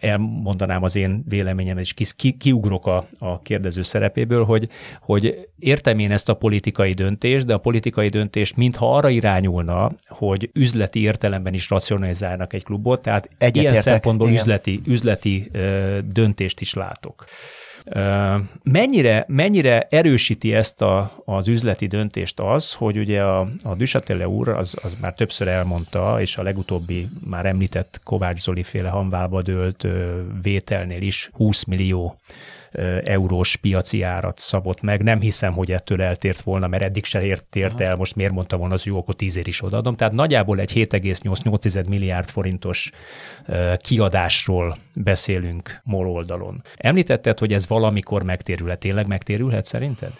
[0.00, 4.68] elmondanám az én véleményem, és ki, ki, kiugrok a, a kérdező szerepéből, hogy,
[5.00, 10.50] hogy értem én ezt a politikai döntést, de a politikai döntést mintha arra irányulna, hogy
[10.52, 14.40] üzleti értelemben is racionalizálnak egy klubot, tehát Egyet ilyen értek, szempontból igen.
[14.40, 17.24] üzleti, üzleti ö, döntést is látok.
[18.62, 24.48] Mennyire, mennyire erősíti ezt a, az üzleti döntést az, hogy ugye a, a Düsatele úr,
[24.48, 29.86] az, az már többször elmondta, és a legutóbbi már említett Kovács Zoli féle hanvába dőlt
[30.42, 32.18] vételnél is 20 millió
[33.04, 35.02] eurós piaci árat szabott meg.
[35.02, 38.56] Nem hiszem, hogy ettől eltért volna, mert eddig se ért, ért el, most miért mondta
[38.56, 39.96] volna az jó, akkor tízér is odaadom.
[39.96, 42.90] Tehát nagyjából egy 7,8 milliárd forintos
[43.76, 46.62] kiadásról beszélünk MOL oldalon.
[46.76, 48.78] Említetted, hogy ez valamikor megtérülhet.
[48.78, 50.12] Tényleg megtérülhet szerinted?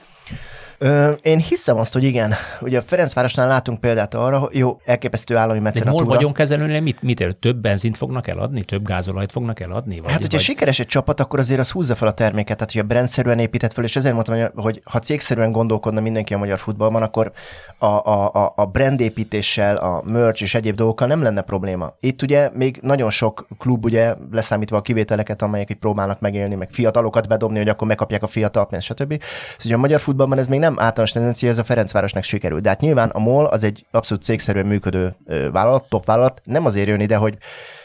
[0.79, 2.35] Ö, én hiszem azt, hogy igen.
[2.61, 5.99] Ugye a Ferencvárosnál látunk példát arra, hogy jó, elképesztő állami mecenatúra.
[5.99, 7.33] De MOL vagyonkezelőnél mit, mit él?
[7.33, 8.65] Több benzint fognak eladni?
[8.65, 10.01] Több gázolajt fognak eladni?
[10.01, 10.47] Vagy, hát, hogyha vagy...
[10.47, 12.57] sikeres egy csapat, akkor azért az húzza fel a terméket.
[12.57, 16.59] Tehát, hogyha brandszerűen épített fel, és ezért mondtam, hogy ha cégszerűen gondolkodna mindenki a magyar
[16.59, 17.33] futballban, akkor
[17.79, 21.95] a, a, a, a brandépítéssel, a merch és egyéb dolgokkal nem lenne probléma.
[22.01, 26.69] Itt ugye még nagyon sok klub, ugye leszámítva a kivételeket, amelyek itt próbálnak megélni, meg
[26.71, 29.23] fiatalokat bedobni, hogy akkor megkapják a fiatal pénzt, stb.
[29.59, 32.63] Szóval a magyar futballban ez még nem nem általános tendencia, ez a Ferencvárosnak sikerült.
[32.63, 35.17] De hát nyilván a MOL az egy abszolút cégszerűen működő
[35.53, 37.37] vállalat, top vállalat, nem azért jön ide, hogy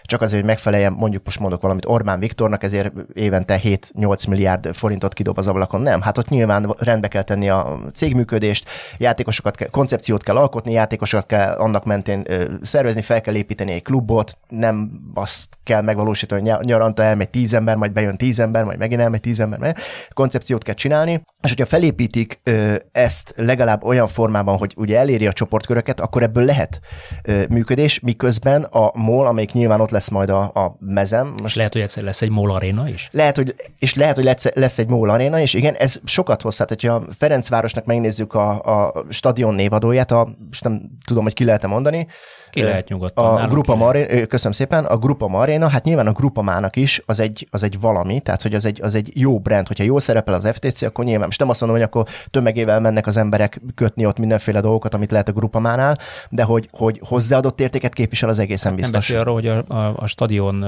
[0.06, 5.14] csak azért, hogy megfeleljen, mondjuk most mondok valamit Orbán Viktornak, ezért évente 7-8 milliárd forintot
[5.14, 5.82] kidob az ablakon.
[5.82, 11.26] Nem, hát ott nyilván rendbe kell tenni a cégműködést, játékosokat kell, koncepciót kell alkotni, játékosokat
[11.26, 12.24] kell annak mentén
[12.62, 17.76] szervezni, fel kell építeni egy klubot, nem azt kell megvalósítani, hogy nyaranta elmegy 10 ember,
[17.76, 19.80] majd bejön 10 ember, majd megint elmegy 10 ember, mert
[20.14, 21.12] koncepciót kell csinálni,
[21.42, 22.42] és hogyha felépítik
[22.92, 26.80] ezt legalább olyan formában, hogy ugye eléri a csoportköröket, akkor ebből lehet
[27.50, 31.34] működés, miközben a MOL, amelyik nyilván ott lesz majd a, a mezem.
[31.42, 33.10] Most lehet, hogy egyszer lesz egy MOL aréna is?
[33.12, 36.58] Lehet, hogy, és lehet, hogy lesz, lesz egy MOL aréna, és igen, ez sokat hoz.
[36.58, 41.68] Hát, hogyha Ferencvárosnak megnézzük a, a stadion névadóját, a, most nem tudom, hogy ki lehet
[41.68, 42.08] mondani,
[42.54, 43.42] ki lehet nyugodtan.
[43.42, 47.20] A Grupa Marina, köszönöm szépen, a Grupa Marina, hát nyilván a Grupa Mának is az
[47.20, 50.34] egy, az egy valami, tehát hogy az egy, az egy jó brand, hogyha jól szerepel
[50.34, 54.06] az FTC, akkor nyilván, most nem azt mondom, hogy akkor tömegével mennek az emberek kötni
[54.06, 55.98] ott mindenféle dolgokat, amit lehet a Grupa Mánál,
[56.30, 58.92] de hogy, hogy hozzáadott értéket képvisel az egészen biztos.
[58.92, 60.66] Nem beszél arról, hogy a, a, a stadion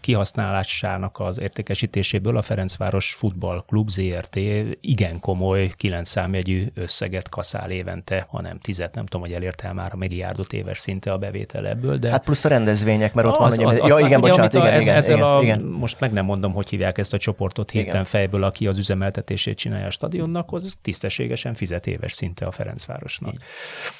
[0.00, 4.38] kihasználásának az értékesítéséből a Ferencváros Futball Klub ZRT
[4.80, 9.90] igen komoly, kilenc számjegyű összeget kaszál évente, hanem tizet, nem tudom, hogy elérte el már
[9.92, 11.96] a milliárdot éves szinte a bevétel ebből.
[11.96, 13.66] De hát plusz a rendezvények, mert ott az, van.
[13.66, 15.60] Az, az, ja, igen, ugye, bocsánat, igen, a, igen, ezzel igen, a, igen.
[15.60, 19.86] Most meg nem mondom, hogy hívják ezt a csoportot héten fejből, aki az üzemeltetését csinálja
[19.86, 23.34] a stadionnak, az tisztességesen fizet éves szinte a Ferencvárosnak.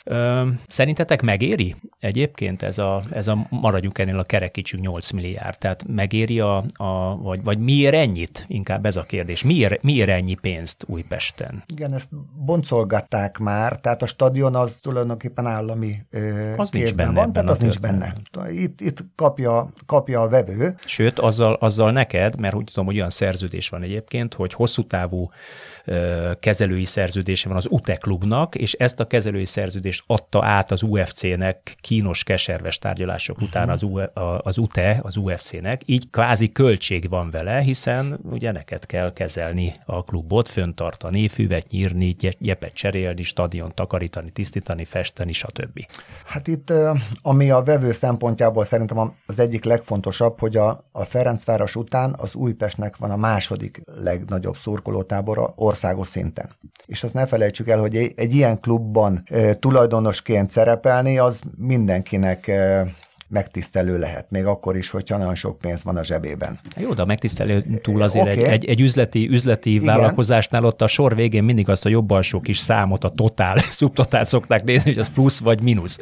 [0.04, 5.84] Ö, szerintetek megéri egyébként ez a, ez a maradjunk ennél a kerekítsünk 8 milliárd, tehát
[5.88, 8.44] megéri a, a vagy, vagy miért ennyit?
[8.48, 9.42] Inkább ez a kérdés.
[9.42, 11.64] Miért, miért ennyi pénzt Újpesten?
[11.66, 12.08] Igen, ezt
[12.44, 16.06] boncolgatták már, tehát a stadion az tulajdonképpen állami
[16.56, 18.16] az nincs benne van, tehát az nincs benne.
[18.50, 20.74] Itt, itt kapja, kapja a vevő.
[20.84, 25.30] Sőt, azzal, azzal neked, mert úgy tudom, hogy olyan szerződés van egyébként, hogy hosszú távú
[26.40, 31.76] kezelői szerződése van az UTE klubnak, és ezt a kezelői szerződést adta át az UFC-nek
[31.80, 33.50] kínos, keserves tárgyalások uh-huh.
[33.50, 34.00] után az, U,
[34.42, 40.04] az UTE, az UFC-nek, így kvázi költség van vele, hiszen ugye neked kell kezelni a
[40.04, 45.86] klubot, föntartani, füvet nyírni, gyepet cserélni, stadion takarítani, tisztítani, festeni, stb.
[46.26, 46.72] Hát itt,
[47.22, 52.96] ami a vevő szempontjából szerintem az egyik legfontosabb, hogy a, a Ferencváros után az Újpestnek
[52.96, 56.50] van a második legnagyobb szurkolótábora országos szinten.
[56.86, 62.86] És azt ne felejtsük el, hogy egy ilyen klubban e, tulajdonosként szerepelni, az mindenkinek e,
[63.28, 66.58] megtisztelő lehet, még akkor is, hogyha nagyon sok pénz van a zsebében.
[66.76, 68.42] Jó, de a megtisztelő túl azért okay.
[68.42, 69.86] egy, egy, egy üzleti, üzleti Igen.
[69.86, 74.24] vállalkozásnál ott a sor végén mindig azt a jobb alsó kis számot, a totál, szubtotál
[74.24, 75.98] szokták nézni, hogy az plusz vagy mínusz.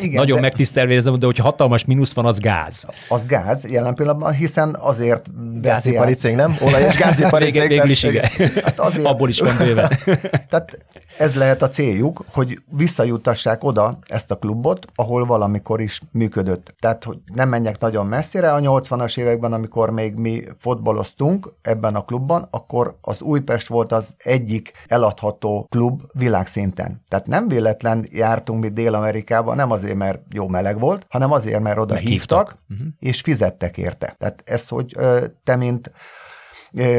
[0.00, 0.40] Igen, Nagyon de...
[0.40, 2.84] megtisztelve érzem, de hogyha hatalmas mínusz van, az gáz.
[3.08, 5.30] Az gáz jelen pillanatban, hiszen azért...
[5.60, 6.56] Gázipari cég, nem?
[6.60, 7.68] Olaj és gázipari cég.
[7.68, 8.24] Végül is igen.
[8.64, 9.04] Hát azért...
[9.04, 9.88] Abból is van bőven.
[10.50, 10.78] Tehát
[11.20, 16.74] ez lehet a céljuk, hogy visszajutassák oda ezt a klubot, ahol valamikor is működött.
[16.78, 22.04] Tehát, hogy nem menjek nagyon messzire, a 80-as években, amikor még mi fotbaloztunk ebben a
[22.04, 27.02] klubban, akkor az Újpest volt az egyik eladható klub világszinten.
[27.08, 31.78] Tehát nem véletlen jártunk mi Dél-Amerikába, nem azért, mert jó meleg volt, hanem azért, mert
[31.78, 32.48] oda Meghívtak.
[32.48, 32.86] hívtak, uh-huh.
[32.98, 34.14] és fizettek érte.
[34.18, 34.96] Tehát ez, hogy
[35.44, 35.90] te, mint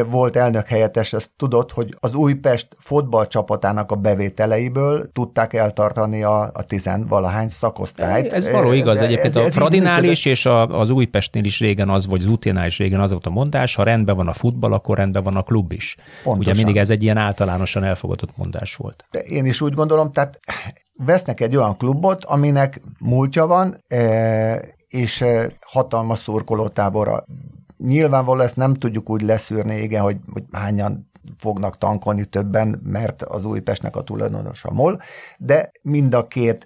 [0.09, 6.63] volt elnök helyettes, ezt tudott, hogy az Újpest fotballcsapatának a bevételeiből tudták eltartani a, a
[6.63, 8.33] tizenvalahány szakosztályt.
[8.33, 9.35] Ez való igaz de egyébként.
[9.35, 12.65] Ez, ez a Fradinál is, és a, az Újpestnél is régen az, vagy az Uténál
[12.65, 15.43] is régen az volt a mondás, ha rendben van a futball, akkor rendben van a
[15.43, 15.95] klub is.
[16.23, 16.51] Pontosan.
[16.53, 19.05] Ugye mindig ez egy ilyen általánosan elfogadott mondás volt.
[19.11, 20.39] De én is úgy gondolom, tehát
[20.95, 23.81] vesznek egy olyan klubot, aminek múltja van,
[24.87, 25.23] és
[25.65, 27.25] hatalmas szurkolótábora
[27.83, 33.43] Nyilvánvalóan ezt nem tudjuk úgy leszűrni, igen, hogy, hogy hányan fognak tankolni többen, mert az
[33.43, 35.01] Újpestnek a tulajdonosa MOL,
[35.37, 36.65] de mind a két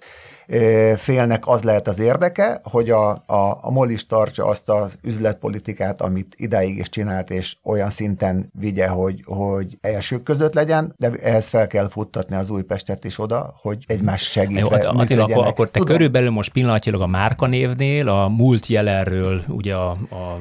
[0.96, 6.02] félnek az lehet az érdeke, hogy a, a, a MOL is tartsa azt az üzletpolitikát,
[6.02, 11.48] amit idáig is csinált, és olyan szinten vigye, hogy, hogy elsők között legyen, de ehhez
[11.48, 15.78] fel kell futtatni az Újpestet is oda, hogy egymás segítve Jó, Attila, akkor, akkor te
[15.78, 15.94] Tudom.
[15.94, 20.40] körülbelül most pillanatilag a márkanévnél, a múlt jelenről, ugye a, a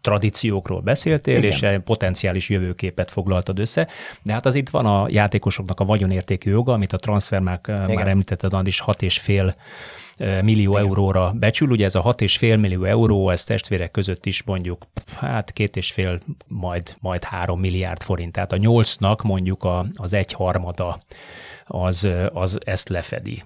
[0.00, 1.50] tradíciókról beszéltél, Igen.
[1.50, 3.88] és egy potenciális jövőképet foglaltad össze,
[4.22, 8.52] de hát az itt van a játékosoknak a vagyonértékű joga, amit a transfermák már említetted,
[8.52, 8.80] Andis,
[9.36, 9.54] 6,5
[10.42, 10.84] millió Igen.
[10.84, 11.70] euróra becsül.
[11.70, 16.20] Ugye ez a 6,5 millió euró, ez testvérek között is mondjuk hát két és fél,
[16.48, 18.32] majd, majd három milliárd forint.
[18.32, 21.00] Tehát a nyolcnak mondjuk a, az egyharmada
[21.66, 23.42] az, az ezt lefedi.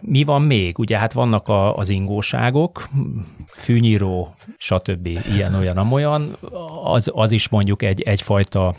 [0.00, 0.78] Mi van még?
[0.78, 2.88] Ugye hát vannak a, az ingóságok,
[3.56, 5.06] fűnyíró, stb.
[5.06, 6.36] ilyen-olyan, amolyan,
[6.82, 8.76] az, az is mondjuk egy, egyfajta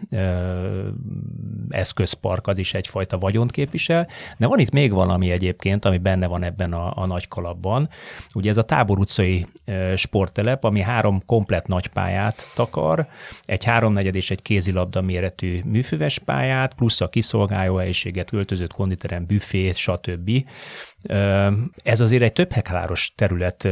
[1.69, 6.43] eszközpark, az is egyfajta vagyont képvisel, de van itt még valami egyébként, ami benne van
[6.43, 7.89] ebben a, a nagy kalapban.
[8.33, 9.45] Ugye ez a Tábor utcai
[9.95, 13.07] sporttelep, ami három komplet nagypályát takar,
[13.45, 19.67] egy háromnegyed és egy kézilabda méretű műfüves pályát, plusz a kiszolgáló helyiséget, öltözött konditerem, büfé,
[19.75, 20.45] stb.
[21.83, 23.67] Ez azért egy több hektáros terület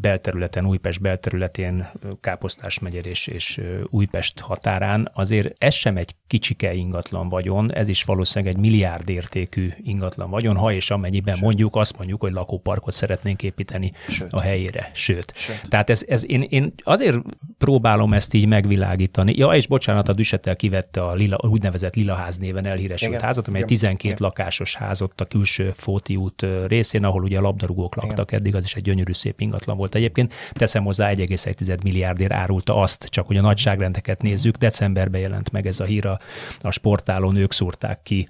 [0.00, 7.28] belterületen, Újpest belterületén, Káposztás megyer és, és Újpest határán, azért ez sem egy kicsike ingatlan
[7.28, 11.44] vagyon, ez is valószínűleg egy milliárd értékű ingatlan vagyon, ha és amennyiben Sőt.
[11.44, 14.32] mondjuk azt mondjuk, hogy lakóparkot szeretnénk építeni Sőt.
[14.32, 14.90] a helyére.
[14.92, 15.32] Sőt.
[15.36, 15.68] Sőt.
[15.68, 17.18] Tehát ez, ez én, én azért
[17.58, 19.34] próbálom ezt így megvilágítani.
[19.36, 23.22] Ja, és bocsánat, a Düsetel kivette a lila, úgynevezett Lilaház néven elhíresült Igen.
[23.22, 23.72] házat, amely Igen.
[23.72, 24.18] 12 Igen.
[24.20, 26.31] lakásos házot a külső Fóti út
[26.66, 28.40] részén, ahol ugye a labdarúgók laktak Igen.
[28.40, 30.34] eddig, az is egy gyönyörű szép ingatlan volt egyébként.
[30.52, 34.56] Teszem hozzá 1,1 milliárdért árulta azt, csak hogy a nagyságrendeket nézzük.
[34.56, 38.28] Decemberben jelent meg ez a hír, a, sportálón ők szúrták ki,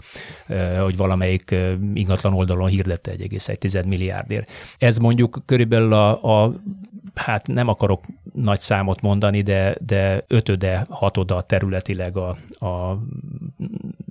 [0.78, 1.54] hogy valamelyik
[1.94, 4.50] ingatlan oldalon hirdette 1,1 milliárdért.
[4.78, 6.54] Ez mondjuk körülbelül a, a
[7.14, 12.98] hát nem akarok nagy számot mondani, de, de ötöde, hatoda területileg a, a,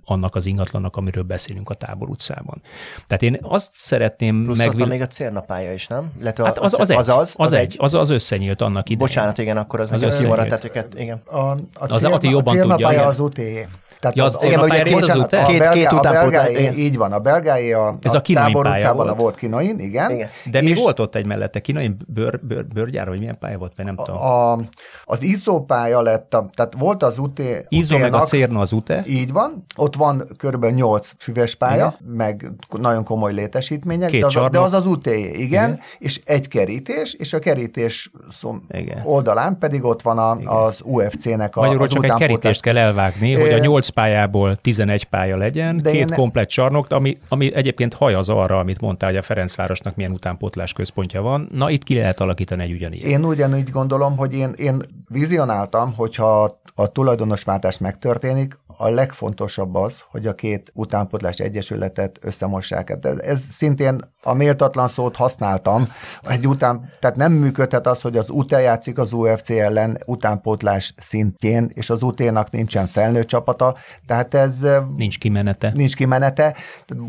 [0.05, 2.61] annak az ingatlannak, amiről beszélünk a Tábor utcában.
[3.07, 4.85] Tehát én azt szeretném Plusz megvil...
[4.85, 6.11] még a célnapája is, nem?
[6.19, 9.07] Illetve hát az, az, az, az, az, az, egy, az, az összenyílt annak idején.
[9.07, 11.21] Bocsánat, igen, akkor az, az kimaradt, tehát őket, igen.
[11.25, 13.69] A, a, cél, az Ati jobban a célnapája tudja, az UTE.
[14.01, 17.11] Tehát ja, az, az, igen, ugye két, bocsánat, két, két, két a belgái, így van,
[17.11, 19.09] a belgái a, Ez a, a Tábor utcában volt.
[19.09, 20.11] a volt Kinain, igen.
[20.11, 20.29] igen.
[20.51, 21.59] De mi volt ott egy mellette?
[21.59, 24.17] Kinain bőr, bőr, bőrgyár, vagy milyen pálya volt, vagy nem tudom.
[24.17, 24.59] A,
[25.05, 27.41] az Izzó pálya lett, a, tehát volt az UT.
[27.69, 29.03] Izzó meg a Cérna az UTE.
[29.07, 32.15] Így van, ott van körülbelül 8 füves pálya, igen.
[32.15, 36.47] meg nagyon komoly létesítmények, Két de, az, de az az UT, igen, igen, és egy
[36.47, 39.01] kerítés, és a kerítés szom, igen.
[39.05, 43.33] oldalán pedig ott van a, az UFC-nek a, Magyarul az csak egy kerítést kell elvágni,
[43.33, 48.29] hogy a 8 pályából 11 pálya legyen, De két komplet csarnok, ami, ami egyébként hajaz
[48.29, 51.49] arra, amit mondtál, hogy a Ferencvárosnak milyen utánpótlás központja van.
[51.51, 53.09] Na, itt ki lehet alakítani egy ugyanilyen.
[53.09, 60.27] Én ugyanúgy gondolom, hogy én, én vizionáltam, hogyha a tulajdonosváltás megtörténik, a legfontosabb az, hogy
[60.27, 62.97] a két utánpótlás egyesületet összemossák.
[63.01, 65.87] Ez, ez szintén a méltatlan szót használtam.
[66.21, 71.71] Egy után, tehát nem működhet az, hogy az UTE játszik az UFC ellen utánpótlás szintjén,
[71.73, 73.75] és az UT-nak nincsen felnőtt csapata,
[74.07, 74.55] tehát ez...
[74.95, 75.71] Nincs kimenete.
[75.73, 76.55] Nincs kimenete,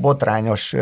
[0.00, 0.74] botrányos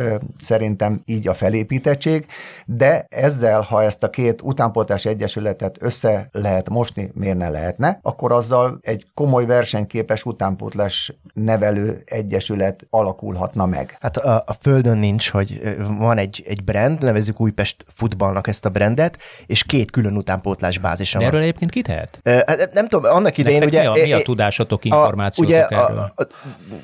[0.43, 2.27] szerintem így a felépítettség,
[2.67, 8.33] de ezzel, ha ezt a két utánpótlás egyesületet össze lehet mosni, miért ne lehetne, akkor
[8.33, 10.80] azzal egy komoly versenyképes utánpótlás
[11.35, 13.97] nevelő egyesület alakulhatna meg.
[14.01, 18.69] Hát a, a földön nincs, hogy van egy, egy brand, nevezzük Újpest futballnak ezt a
[18.69, 22.21] brandet, és két külön utánpótlás bázisa De erről egyébként ki tehet?
[22.25, 23.81] Hát nem tudom, annak idején ugye...
[23.81, 25.99] Mi a, mi a tudásotok, információtok a, ugye erről?
[25.99, 26.27] A, a,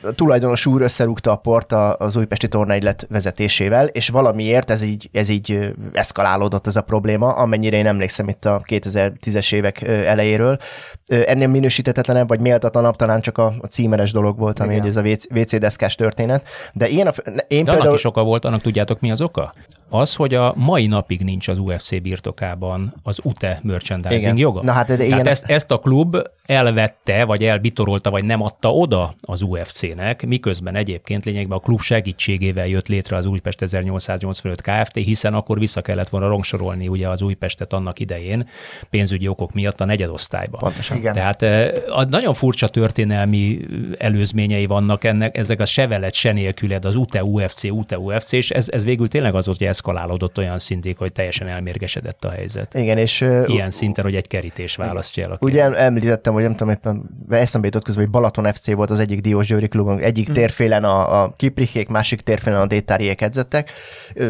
[0.07, 5.29] a, tulajdonos úr összerúgta a port az újpesti tornaegylet vezetésével, és valamiért ez így, ez
[5.29, 10.59] így eszkalálódott ez a probléma, amennyire én emlékszem itt a 2010-es évek elejéről.
[11.07, 15.59] Ennél minősítetetlenebb vagy méltatlanabb talán csak a, a címeres dolog volt, ami ez a WC,
[15.59, 16.47] deszkás történet.
[16.73, 17.81] De ilyen a, én De például...
[17.81, 19.55] annak is oka volt, annak tudjátok mi az oka?
[19.89, 24.37] Az, hogy a mai napig nincs az UFC birtokában az UTE merchandising Igen.
[24.37, 24.63] joga.
[24.63, 25.27] Na hát, de Tehát ilyen...
[25.27, 31.25] ezt, ezt a klub elvette, vagy elbitorolta, vagy nem adta oda az UFC-nek, miközben egyébként
[31.25, 36.29] lényegben a klub segítségével jött létre az Újpest 1885 Kft., hiszen akkor vissza kellett volna
[36.29, 38.49] rangsorolni ugye az Újpestet annak idején
[38.91, 40.59] pénzügyi okok miatt a negyedosztályba.
[40.59, 40.97] Pontosan.
[40.97, 41.13] Igen.
[41.13, 41.43] Tehát
[41.89, 43.61] a nagyon furcsa történelmi
[43.99, 48.51] előzményei vannak ennek, ezek a se veled, se nélküled, az UTE UFC, UTE UFC, és
[48.51, 52.75] ez, ez végül tényleg az volt, hogy eszkalálódott olyan szintig, hogy teljesen elmérgesedett a helyzet.
[52.75, 53.21] Igen, és...
[53.47, 57.67] Ilyen szinten, hogy egy kerítés választja el a Ugye említettem, hogy nem tudom, éppen eszembe
[57.67, 60.35] jutott közben, hogy Balaton FC volt az egyik Diós Győri klubunk, egyik hmm.
[60.35, 63.73] térfélen a, a Kiprikék, másik térfélen a Détáriék edzettek,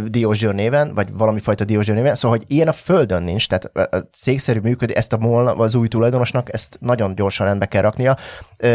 [0.05, 3.49] Diós Győr néven, vagy valami fajta Diós Győr néven, szóval, hogy ilyen a földön nincs,
[3.49, 7.83] tehát a cégszerű működés, ezt a MOL, az új tulajdonosnak, ezt nagyon gyorsan rendbe kell
[7.83, 8.17] raknia,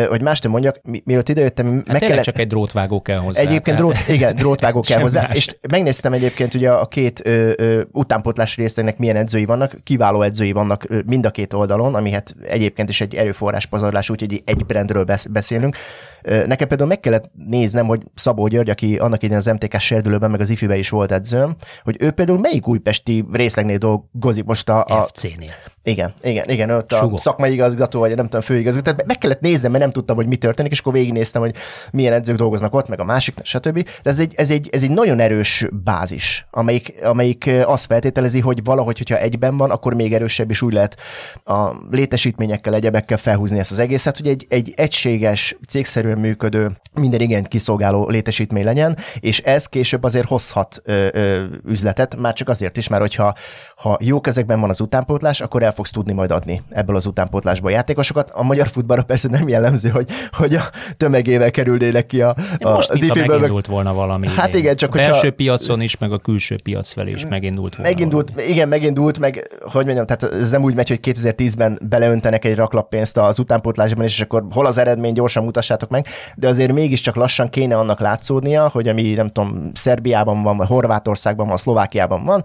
[0.10, 2.24] hogy más nem mondjak, mi, mielőtt idejöttem, hát meg kellett...
[2.24, 3.42] csak egy drótvágó kell hozzá.
[3.42, 5.36] Egyébként drót, igen, drótvágó kell hozzá, más.
[5.36, 10.52] és megnéztem egyébként ugye a két ö, ö, utánpótlás részlegnek milyen edzői vannak, kiváló edzői
[10.52, 15.06] vannak mind a két oldalon, ami hát egyébként is egy erőforrás pazarlás, úgyhogy egy brandről
[15.30, 15.76] beszélünk.
[16.22, 20.40] Nekem például meg kellett néznem, hogy Szabó György, aki annak idején az MTK serdülőben, meg
[20.40, 24.86] az ifibe is volt edzőm, hogy ő például melyik újpesti részlegnél dolgozik most a...
[24.86, 25.08] a...
[25.14, 25.54] FC-nél.
[25.84, 28.92] Igen, igen, igen, ott a szakmai igazgató, vagy nem tudom, főigazgató.
[28.92, 31.56] Tehát meg kellett néznem, mert nem tudtam, hogy mi történik, és akkor végignéztem, hogy
[31.92, 33.84] milyen edzők dolgoznak ott, meg a másik, stb.
[34.04, 38.64] De ez egy, ez egy, ez egy nagyon erős bázis, amelyik, amelyik azt feltételezi, hogy
[38.64, 40.98] valahogy, hogyha egyben van, akkor még erősebb, és úgy lehet
[41.44, 47.48] a létesítményekkel, egyebekkel felhúzni ezt az egészet, hogy egy, egy egységes, cégszerűen működő, minden igent
[47.48, 52.88] kiszolgáló létesítmény legyen, és ez később azért hozhat ö, ö, üzletet, már csak azért is,
[52.88, 53.34] mert hogyha
[53.76, 57.72] ha jó kezekben van az utánpótlás, akkor el fogsz tudni majd adni ebből az utánpótlásból
[57.72, 58.30] játékosokat.
[58.34, 60.64] A magyar futballra persze nem jellemző, hogy, hogy a
[60.98, 63.36] tömegével kerülnének ki a, a, Most az iféből.
[63.36, 64.28] Megindult volna valami.
[64.28, 65.32] Hát igen, csak a belső hogyha...
[65.32, 67.92] piacon is, meg a külső piac felé is megindult volna.
[67.92, 68.52] Megindult, valami.
[68.52, 73.18] igen, megindult, meg hogy mondjam, tehát ez nem úgy megy, hogy 2010-ben beleöntenek egy raklappénzt
[73.18, 77.78] az utánpótlásban, és akkor hol az eredmény, gyorsan mutassátok meg, de azért mégiscsak lassan kéne
[77.78, 82.44] annak látszódnia, hogy ami nem tudom, Szerbiában van, vagy Horvátországban van, Szlovákiában van,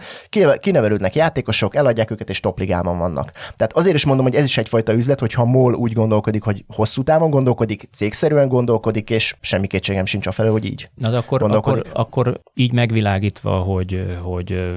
[0.60, 3.15] kinevelődnek játékosok, eladják őket, és topligában vannak.
[3.24, 7.02] Tehát azért is mondom, hogy ez is egyfajta üzlet, hogyha MOL úgy gondolkodik, hogy hosszú
[7.02, 10.90] távon gondolkodik, cégszerűen gondolkodik, és semmi kétségem sincs a felől, hogy így.
[10.94, 14.76] Na de akkor, akkor, akkor így megvilágítva, hogy, hogy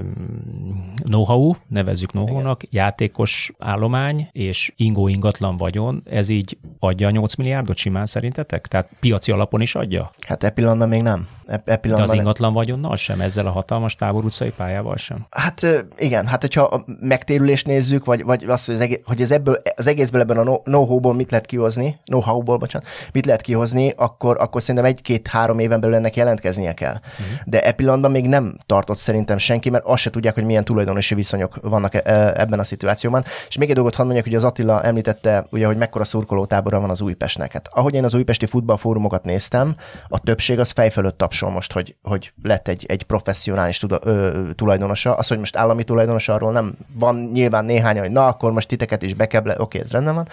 [1.04, 7.78] know-how, nevezzük know-how-nak, játékos állomány és ingó ingatlan vagyon, ez így adja a 8 milliárdot
[7.78, 8.68] simán szerintetek?
[8.68, 10.12] Tehát piaci alapon is adja?
[10.28, 11.28] Hát e pillanatban még nem.
[11.46, 15.26] E, e pillanatban De az ingatlan vagyonnal sem, ezzel a hatalmas tábor utcai pályával sem?
[15.30, 15.66] Hát
[15.98, 19.62] igen, hát hogyha a megtérülést nézzük, vagy, vagy azt, hogy, az egész, hogy ez ebből,
[19.76, 24.62] az egészből ebben a know-how-ból mit lehet kihozni, know-how-ból, bocsánat, mit lehet kihozni, akkor, akkor
[24.62, 26.94] szerintem egy-két-három éven belül ennek jelentkeznie kell.
[26.94, 27.40] Uh-huh.
[27.46, 31.16] De e pillanatban még nem tartott szerintem senki, mert azt se tudják, hogy milyen tulajdonosi
[31.16, 33.24] viszonyok vannak e, e, ebben a szituációban.
[33.48, 36.90] És még egy dolgot hadd mondjak, hogy az Attila említette, ugye, hogy mekkora szurkolótábora van
[36.90, 37.52] az Újpestnek.
[37.52, 39.76] Hát, ahogy én az újpesti futballfórumokat néztem,
[40.08, 44.40] a többség az fej fölött tapsol most, hogy, hogy lett egy, egy professzionális tuda, ö,
[44.56, 45.16] tulajdonosa.
[45.16, 49.02] Az, hogy most állami tulajdonosa, arról nem van nyilván néhány, hogy na, akkor most titeket
[49.02, 50.28] is bekeble, oké, ez rendben van.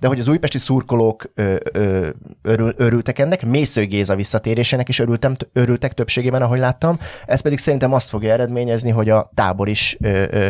[0.00, 2.08] De hogy az újpesti szurkolók ö, ö,
[2.42, 6.98] örül, örültek ennek, Mésző Géza visszatérésének is örültem, örültek többségében, ahogy láttam.
[7.26, 10.48] Ez pedig szerintem azt fogja eredményezni, hogy a tábor is ö, ö,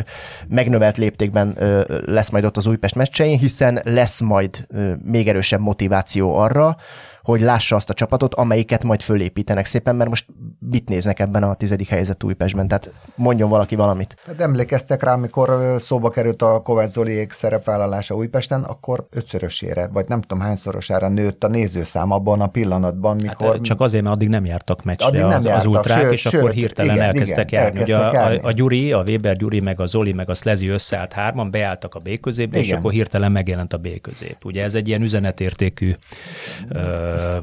[0.49, 5.61] megnövelt léptékben ö, lesz majd ott az Újpest meccsein, hiszen lesz majd ö, még erősebb
[5.61, 6.76] motiváció arra,
[7.23, 10.27] hogy lássa azt a csapatot, amelyiket majd fölépítenek szépen, mert most
[10.70, 12.68] mit néznek ebben a tizedik helyzet Újpestben?
[12.68, 14.16] Tehát mondjon valaki valamit.
[14.27, 20.20] Hát emlékeztek rá, amikor szóba került a Kovács Zoliék szerepvállalása Újpesten, akkor ötszörösére, vagy nem
[20.20, 23.55] tudom hányszorosára nőtt a nézőszám abban a pillanatban, hát, mikor...
[23.55, 26.12] Hát, csak azért, mert addig nem jártak meccsre addig nem az, jártak, az ultrák, sőt,
[26.12, 27.79] és sőt, akkor hirtelen igen, elkezdtek igen, járni.
[27.79, 28.39] Elkezdtek Ugye járni.
[28.39, 31.95] A, a, Gyuri, a Weber Gyuri, meg a Zoli, meg a Slezi összeállt hárman, beálltak
[31.95, 32.70] a B középbe, igen.
[32.70, 34.37] és akkor hirtelen megjelent a B közép.
[34.45, 35.95] Ugye ez egy ilyen üzenetértékű
[37.13, 37.43] Uh,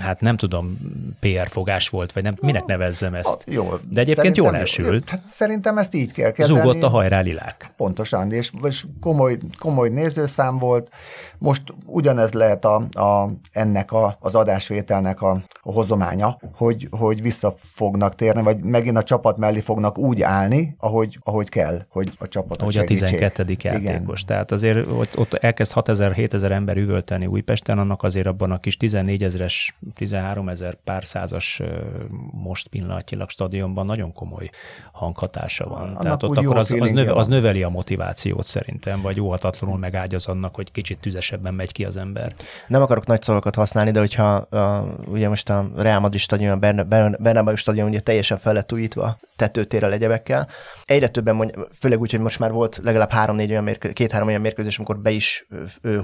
[0.00, 0.78] hát nem tudom,
[1.20, 3.42] PR fogás volt, vagy nem, minek nevezzem ezt.
[3.46, 5.10] A, jó, De egyébként jól elsült.
[5.10, 6.60] Hát szerintem ezt így kell kezelni.
[6.60, 7.72] Zúgott a hajrá lilák.
[7.76, 10.90] Pontosan, és, és komoly, komoly nézőszám volt.
[11.38, 15.30] Most ugyanez lehet a, a, ennek a, az adásvételnek a,
[15.62, 20.76] a hozománya, hogy, hogy vissza fognak térni, vagy megint a csapat mellé fognak úgy állni,
[20.78, 23.22] ahogy, ahogy kell, hogy a csapatot Ahogy segítsék.
[23.22, 23.56] a 12.
[23.62, 24.20] játékos.
[24.20, 24.26] Igen.
[24.26, 29.22] Tehát azért ott, ott elkezd 6000-7000 ember üvölteni Újpesten, annak azért abban a kis 14
[29.22, 31.62] ezeres 13 ezer pár százas
[32.32, 34.50] most pillanatilag stadionban nagyon komoly
[34.92, 35.82] hanghatása van.
[35.82, 40.26] Annak Tehát ott akkor az, az, növe, az növeli a motivációt szerintem, vagy óhatatlanul megágyaz
[40.26, 42.34] annak, hogy kicsit tüzesebben megy ki az ember.
[42.66, 46.84] Nem akarok nagy szavakat használni, de hogyha a, ugye most a Real Madrid stadion, a
[47.18, 50.48] Bernabeu stadion ugye teljesen fel lett újítva tetőtérrel egyebekkel.
[50.84, 54.40] Egyre többen mondja, főleg úgy, hogy most már volt legalább három-négy olyan mérkő, két-három olyan
[54.40, 55.46] mérkőzés, amikor be is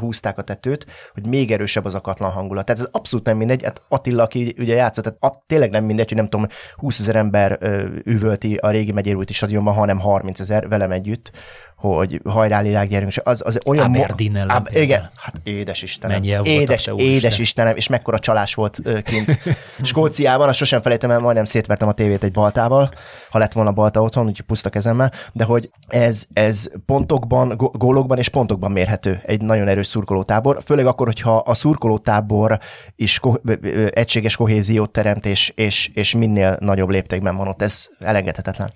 [0.01, 2.65] húzták a tetőt, hogy még erősebb az akatlan hangulat.
[2.65, 3.63] Tehát ez abszolút nem mindegy.
[3.63, 7.59] Hát Attila, aki ugye játszott, tehát tényleg nem mindegy, hogy nem tudom, 20 ezer ember
[8.05, 11.33] üvölti a régi megyérúti stadionban, hanem 30 ezer velem együtt,
[11.93, 13.95] hogy hajrá lélák gyerünk, és az, az olyan...
[13.95, 14.57] Aberdeen ellen.
[14.57, 16.23] Ab, igen, hát édes Istenem.
[16.43, 19.39] édes, édes Istenem, és mekkora csalás volt kint.
[19.83, 22.91] Skóciában, azt sosem felejtem el, majdnem szétvertem a tévét egy baltával,
[23.31, 28.29] ha lett volna balta otthon, úgyhogy puszta kezemmel, de hogy ez, ez pontokban, gólokban és
[28.29, 32.59] pontokban mérhető egy nagyon erős szurkolótábor, főleg akkor, hogyha a szurkolótábor
[32.97, 33.41] is ko-
[33.91, 38.73] egységes kohéziót teremt, és, és, és minél nagyobb léptékben van ott, ez elengedhetetlen.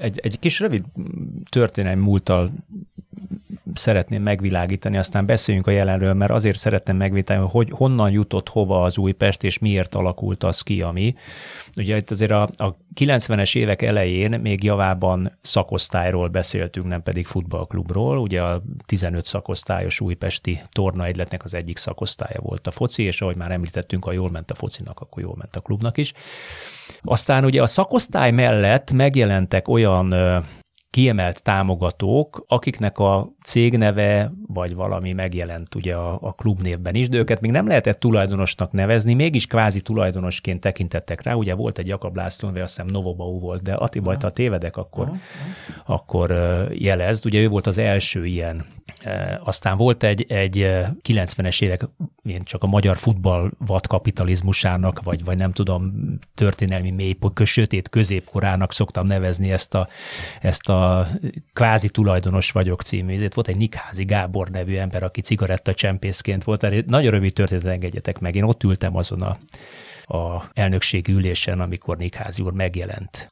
[0.00, 0.84] Egy, egy kis rövid
[1.50, 2.50] történelmi múlt múlttal
[3.74, 8.98] szeretném megvilágítani, aztán beszéljünk a jelenről, mert azért szeretném megvilágítani, hogy honnan jutott hova az
[8.98, 11.14] Újpest, és miért alakult az ki, ami.
[11.76, 18.18] Ugye itt azért a, a 90-es évek elején még javában szakosztályról beszéltünk, nem pedig futballklubról.
[18.18, 23.36] Ugye a 15 szakosztályos újpesti torna egyletnek az egyik szakosztálya volt a foci, és ahogy
[23.36, 26.12] már említettünk, ha jól ment a focinak, akkor jól ment a klubnak is.
[27.02, 30.14] Aztán ugye a szakosztály mellett megjelentek olyan
[30.96, 37.40] kiemelt támogatók, akiknek a cégneve vagy valami megjelent ugye a, a klubnévben is, de őket
[37.40, 41.34] még nem lehetett tulajdonosnak nevezni, mégis kvázi tulajdonosként tekintettek rá.
[41.34, 45.10] Ugye volt egy Jakab László, vagy azt hiszem Novobau volt, de Attila, ha tévedek, akkor,
[45.86, 46.30] akkor
[46.72, 47.26] jelezd.
[47.26, 48.64] Ugye ő volt az első ilyen.
[49.44, 50.56] Aztán volt egy, egy
[51.02, 51.88] 90-es évek,
[52.22, 55.92] én csak a magyar futball vadkapitalizmusának, vagy, vagy nem tudom,
[56.34, 59.88] történelmi mély, sötét középkorának szoktam nevezni ezt a,
[60.40, 60.85] ezt a
[61.52, 66.86] kvázi tulajdonos vagyok című, ezért volt egy Nikházi Gábor nevű ember, aki cigaretta csempészként volt.
[66.86, 68.34] Nagyon rövid történet engedjetek meg.
[68.34, 69.38] Én ott ültem azon a
[70.06, 73.30] a elnökségi ülésen, amikor Nikházi úr megjelent.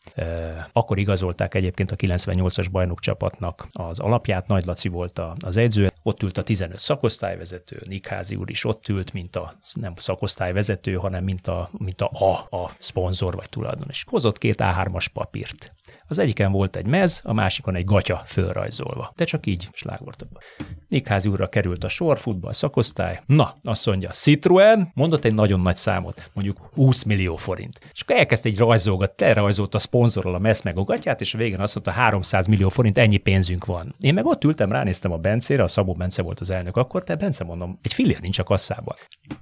[0.72, 6.22] Akkor igazolták egyébként a 98-as bajnok csapatnak az alapját, Nagy Laci volt az edző, ott
[6.22, 11.46] ült a 15 szakosztályvezető, Nikházi úr is ott ült, mint a nem szakosztályvezető, hanem mint
[11.46, 14.04] a, mint a, a, a szponzor vagy tulajdonos.
[14.08, 15.72] Hozott két A3-as papírt.
[16.08, 19.12] Az egyiken volt egy mez, a másikon egy gatya fölrajzolva.
[19.16, 20.42] De csak így slágortokban.
[20.88, 23.20] Nikházi úrra került a sor, futball szakosztály.
[23.26, 27.80] Na, azt mondja, Citroen, mondott egy nagyon nagy számot, mondjuk 20 millió forint.
[27.92, 31.38] És akkor elkezdte egy rajzolgat, rajzolt a szponzorral a mez meg a gatyát, és a
[31.38, 33.94] végén azt mondta, 300 millió forint, ennyi pénzünk van.
[34.00, 37.14] Én meg ott ültem, ránéztem a Bencére, a Szabó Bence volt az elnök akkor, te
[37.16, 38.96] Bence mondom, egy fillér nincs a kasszában.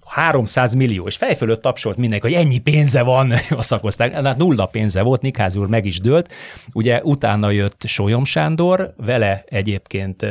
[0.04, 4.10] 300 millió, és fej fölött tapsolt mindenki, hogy ennyi pénze van a szakosztály.
[4.12, 6.32] Hát nulla pénze volt, Nikházi úr meg is dőlt.
[6.72, 10.26] Ugye utána jött Solyom Sándor, vele egyébként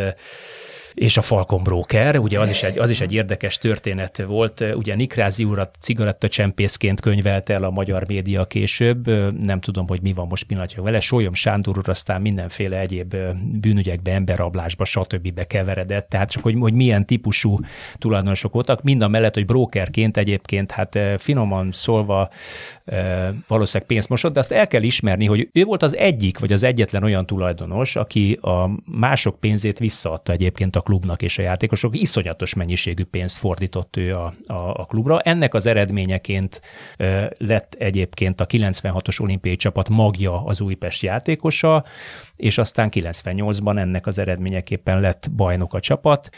[0.93, 4.63] és a Falcon Broker, ugye az is egy, az is egy érdekes történet volt.
[4.73, 9.07] Ugye Nikrázi urat cigarettacsempészként könyvelt el a magyar média később,
[9.43, 10.99] nem tudom, hogy mi van most pillanatban vele.
[10.99, 13.15] Sólyom Sándor úr aztán mindenféle egyéb
[13.59, 15.47] bűnügyekbe, emberrablásba, stb.
[15.47, 17.59] keveredett, tehát csak hogy, hogy milyen típusú
[17.97, 22.29] tulajdonosok voltak, mind a mellett, hogy brokerként egyébként, hát finoman szólva
[23.47, 26.63] valószínűleg pénzt mosott, de azt el kell ismerni, hogy ő volt az egyik, vagy az
[26.63, 31.99] egyetlen olyan tulajdonos, aki a mások pénzét visszaadta egyébként a klubnak és a játékosok.
[31.99, 35.19] Iszonyatos mennyiségű pénzt fordított ő a, a, a klubra.
[35.19, 36.61] Ennek az eredményeként
[37.37, 41.85] lett egyébként a 96-os olimpiai csapat magja az Újpest játékosa,
[42.41, 46.29] és aztán 98-ban ennek az eredményeképpen lett bajnok a csapat,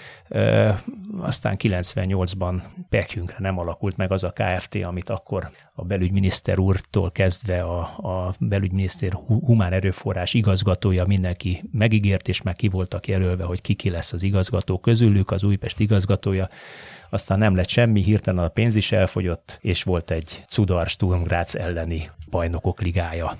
[1.18, 7.62] aztán 98-ban pekünkre nem alakult meg az a KFT, amit akkor a belügyminiszter úrtól kezdve
[7.62, 13.74] a, a belügyminiszter humán erőforrás igazgatója mindenki megígért, és meg ki voltak jelölve, hogy ki
[13.74, 16.50] ki lesz az igazgató közülük, az Újpest igazgatója,
[17.10, 21.24] aztán nem lett semmi, hirtelen a pénz is elfogyott, és volt egy Cudar Sturm
[21.54, 23.38] elleni bajnokok ligája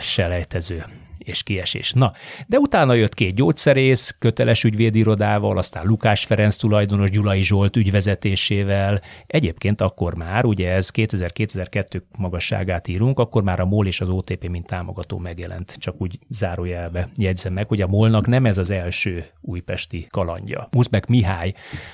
[0.00, 0.84] selejtező
[1.24, 1.92] és kiesés.
[1.92, 2.12] Na,
[2.46, 9.00] de utána jött két gyógyszerész, köteles ügyvédirodával, aztán Lukás Ferenc tulajdonos Gyulai Zsolt ügyvezetésével.
[9.26, 14.48] Egyébként akkor már, ugye ez 2000-2002 magasságát írunk, akkor már a MOL és az OTP
[14.48, 15.74] mint támogató megjelent.
[15.78, 20.68] Csak úgy zárójelbe jegyzem meg, hogy a MOL-nak nem ez az első újpesti kalandja.
[20.76, 21.52] Uzbek Mihály,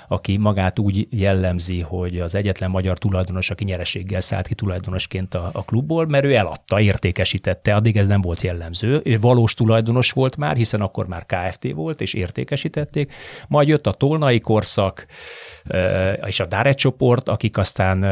[0.08, 5.50] aki magát úgy jellemzi, hogy az egyetlen magyar tulajdonos, aki nyereséggel szállt ki tulajdonosként a,
[5.52, 9.00] a klubból, mert ő eladta, értékesítette, addig ez nem volt jellemző.
[9.04, 13.12] Ő valós tulajdonos volt már, hiszen akkor már KFT volt, és értékesítették.
[13.48, 15.06] Majd jött a Tolnai korszak,
[16.26, 18.04] és a Dare csoport, akik aztán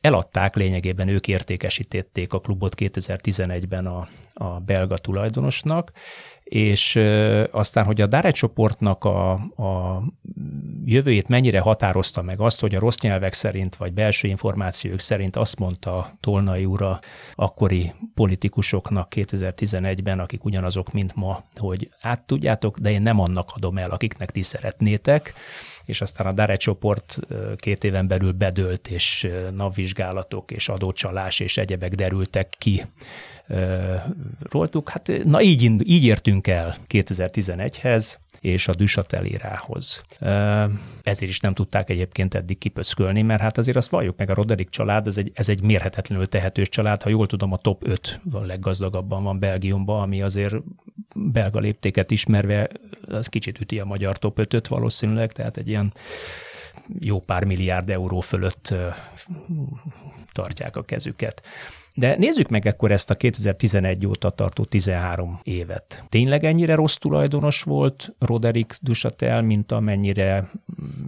[0.00, 5.92] eladták, lényegében ők értékesítették a klubot 2011-ben a, a belga tulajdonosnak,
[6.48, 6.96] és
[7.50, 10.02] aztán, hogy a Dare csoportnak a, a
[10.84, 15.58] jövőjét mennyire határozta meg azt, hogy a rossz nyelvek szerint, vagy belső információk szerint azt
[15.58, 17.00] mondta Tolnai ura
[17.34, 23.78] akkori politikusoknak 2011-ben, akik ugyanazok, mint ma, hogy hát tudjátok, de én nem annak adom
[23.78, 25.32] el, akiknek ti szeretnétek,
[25.88, 27.18] és aztán a Dare csoport
[27.56, 32.82] két éven belül bedőlt, és napvizsgálatok, és adócsalás, és egyebek derültek ki
[34.50, 34.88] róltuk.
[34.88, 40.02] Hát na így, így értünk el 2011-hez, és a Düsatelérához.
[41.02, 44.70] Ezért is nem tudták egyébként eddig kipöckölni, mert hát azért azt valljuk meg, a Roderick
[44.70, 48.38] család, ez egy, ez egy mérhetetlenül tehetős család, ha jól tudom, a top 5 a
[48.38, 50.54] leggazdagabban van Belgiumban, ami azért
[51.14, 52.68] belga léptéket ismerve,
[53.08, 55.92] az kicsit üti a magyar top 5-öt valószínűleg, tehát egy ilyen
[57.00, 58.74] jó pár milliárd euró fölött
[60.32, 61.42] tartják a kezüket.
[61.98, 66.04] De nézzük meg akkor ezt a 2011 óta tartó 13 évet.
[66.08, 70.50] Tényleg ennyire rossz tulajdonos volt Roderick Duchatel, mint amennyire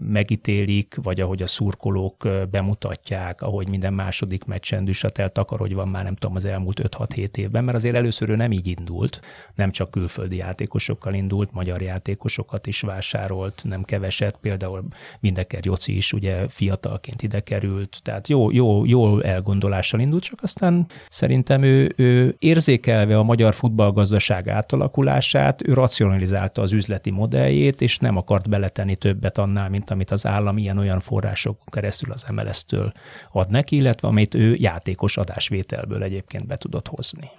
[0.02, 6.04] megítélik, vagy ahogy a szurkolók bemutatják, ahogy minden második meccsen Duchatel takar, hogy van már
[6.04, 9.20] nem tudom az elmúlt 5-6-7 évben, mert azért először ő nem így indult,
[9.54, 14.84] nem csak külföldi játékosokkal indult, magyar játékosokat is vásárolt, nem keveset, például
[15.20, 20.79] Mindeker Joci is ugye fiatalként ide került, tehát jó, jó, jó elgondolással indult, csak aztán
[21.08, 28.16] szerintem ő, ő érzékelve a magyar futballgazdaság átalakulását, ő racionalizálta az üzleti modelljét, és nem
[28.16, 32.92] akart beletenni többet annál, mint amit az állam ilyen-olyan források keresztül az MLS-től
[33.32, 37.30] ad neki, illetve amit ő játékos adásvételből egyébként be tudott hozni.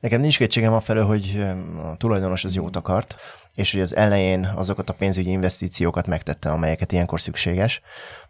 [0.00, 1.44] Nekem nincs kétségem a felől, hogy
[1.82, 3.16] a tulajdonos az jót akart,
[3.54, 7.80] és hogy az elején azokat a pénzügyi investíciókat megtette, amelyeket ilyenkor szükséges.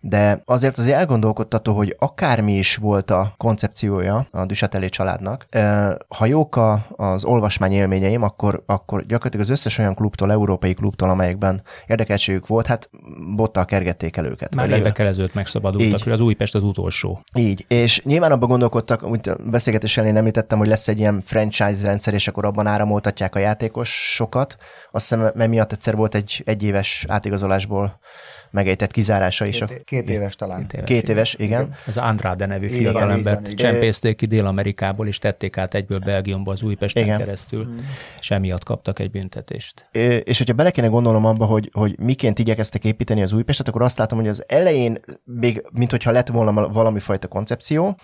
[0.06, 5.46] De azért azért elgondolkodtató, hogy akármi is volt a koncepciója a Düsatelé családnak.
[6.08, 6.60] Ha jók
[6.96, 12.66] az olvasmány élményeim, akkor, akkor gyakorlatilag az összes olyan klubtól, európai klubtól, amelyekben érdekeltségük volt,
[12.66, 12.90] hát
[13.36, 14.54] bottal kergették el őket.
[14.54, 17.22] Már évekkel ezelőtt megszabadultak, hogy az Újpest az utolsó.
[17.34, 22.14] Így, és nyilván abban gondolkodtak, úgy beszélgetés elén említettem, hogy lesz egy ilyen franchise rendszer,
[22.14, 24.56] és akkor abban áramoltatják a játékosokat.
[24.90, 27.98] Azt hiszem, miatt egyszer volt egy egyéves átigazolásból
[28.54, 29.58] megejtett kizárása is.
[29.58, 30.66] Két, két éves talán.
[30.66, 31.62] Két éves, két éves igen.
[31.62, 31.76] igen.
[31.86, 37.18] Az Andrade nevű fiatalembert csempészték ki Dél-Amerikából, és tették át egyből Belgiumba az Újpesten igen.
[37.18, 37.76] keresztül, hmm.
[38.20, 39.88] és emiatt kaptak egy büntetést.
[39.92, 43.82] É, és hogyha bele kéne gondolnom abba, hogy, hogy miként igyekeztek építeni az Újpestet, akkor
[43.82, 47.96] azt látom, hogy az elején még, mint hogyha lett volna valami fajta koncepció,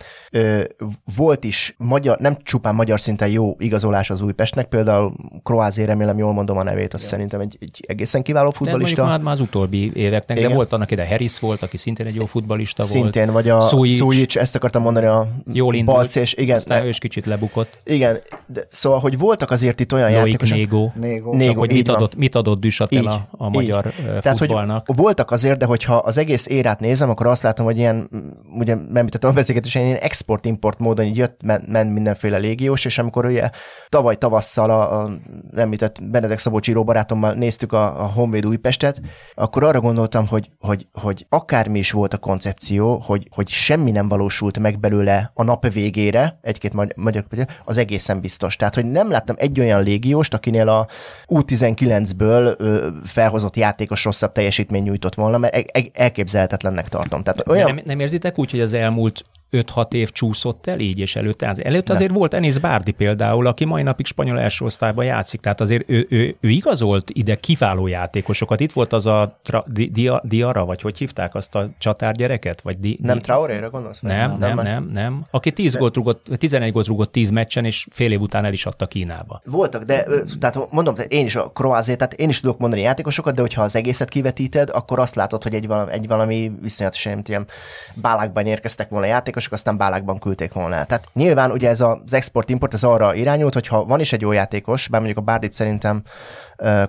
[1.15, 6.33] volt is magyar, nem csupán magyar szinten jó igazolás az Újpestnek, például Kroázé, remélem jól
[6.33, 7.09] mondom a nevét, azt ja.
[7.09, 9.01] szerintem egy, egy egészen kiváló futbolista.
[9.01, 10.51] De már, már az utóbbi éveknek igen.
[10.51, 13.13] de volt annak ide Harris volt, aki szintén egy jó futbalista szintén, volt.
[13.13, 16.55] Szintén, vagy a Szujic, ezt akartam mondani, a Jól indult, és igen.
[16.55, 17.77] Aztán ő is kicsit lebukott.
[17.83, 20.57] Igen, de, szóval, hogy voltak azért itt olyan Loic játékosok.
[20.57, 20.91] Négó.
[20.95, 21.33] Négó.
[21.35, 24.19] Négó hogy mit adott, mit adott Düsatel a, a magyar így.
[24.19, 24.85] Tehát, futballnak.
[24.85, 28.09] Hogy voltak azért, de hogyha az egész érát nézem, akkor azt látom, hogy ilyen,
[28.57, 33.25] ugye említettem a beszélgetésen, ilyen export-import módon így jött, ment, ment mindenféle légiós, és amikor
[33.25, 33.49] ugye
[33.89, 35.11] tavaly tavasszal a, a
[35.55, 39.01] említett Benedek Szabó Csíró barátommal néztük a, a Honvéd Újpestet,
[39.35, 44.07] akkor arra gondoltam, hogy, hogy, hogy akármi is volt a koncepció, hogy, hogy semmi nem
[44.07, 47.25] valósult meg belőle a nap végére, egy-két magyar,
[47.65, 48.55] az egészen biztos.
[48.55, 50.87] Tehát, hogy nem láttam egy olyan légióst, akinél a
[51.27, 52.57] U19-ből
[53.03, 57.23] felhozott játékos rosszabb teljesítmény nyújtott volna, mert elképzelhetetlennek tartom.
[57.23, 57.73] Tehát olyan...
[57.73, 61.63] nem, nem érzitek úgy, hogy az elmúlt 5-6 év csúszott el így, és előtte, az,
[61.63, 65.89] előtte azért volt Enis Bárdi például, aki mai napig spanyol első osztályban játszik, tehát azért
[65.89, 68.59] ő, ő, ő igazolt ide kiváló játékosokat.
[68.59, 72.61] Itt volt az a tra, di, dia, Diara, vagy hogy hívták azt a csatárgyereket?
[72.61, 73.99] Vagy di, nem Traoré-ra gondolsz?
[73.99, 75.25] Nem, nem, nem, nem, nem.
[75.31, 78.65] Aki 10 gólt rugott, 11 gólt rugott 10 meccsen, és fél év után el is
[78.65, 79.41] adta Kínába.
[79.45, 80.05] Voltak, de
[80.39, 83.61] tehát mondom, tehát én is a Kroázé, tehát én is tudok mondani játékosokat, de hogyha
[83.61, 87.47] az egészet kivetíted, akkor azt látod, hogy egy valami, egy valami viszonyatosan ilyen
[87.95, 90.85] bálákban érkeztek volna játékosok, játékosok aztán bálákban küldték volna.
[90.85, 94.31] Tehát nyilván ugye ez az export-import ez arra irányult, hogy ha van is egy jó
[94.31, 96.03] játékos, bár mondjuk a Bárdit szerintem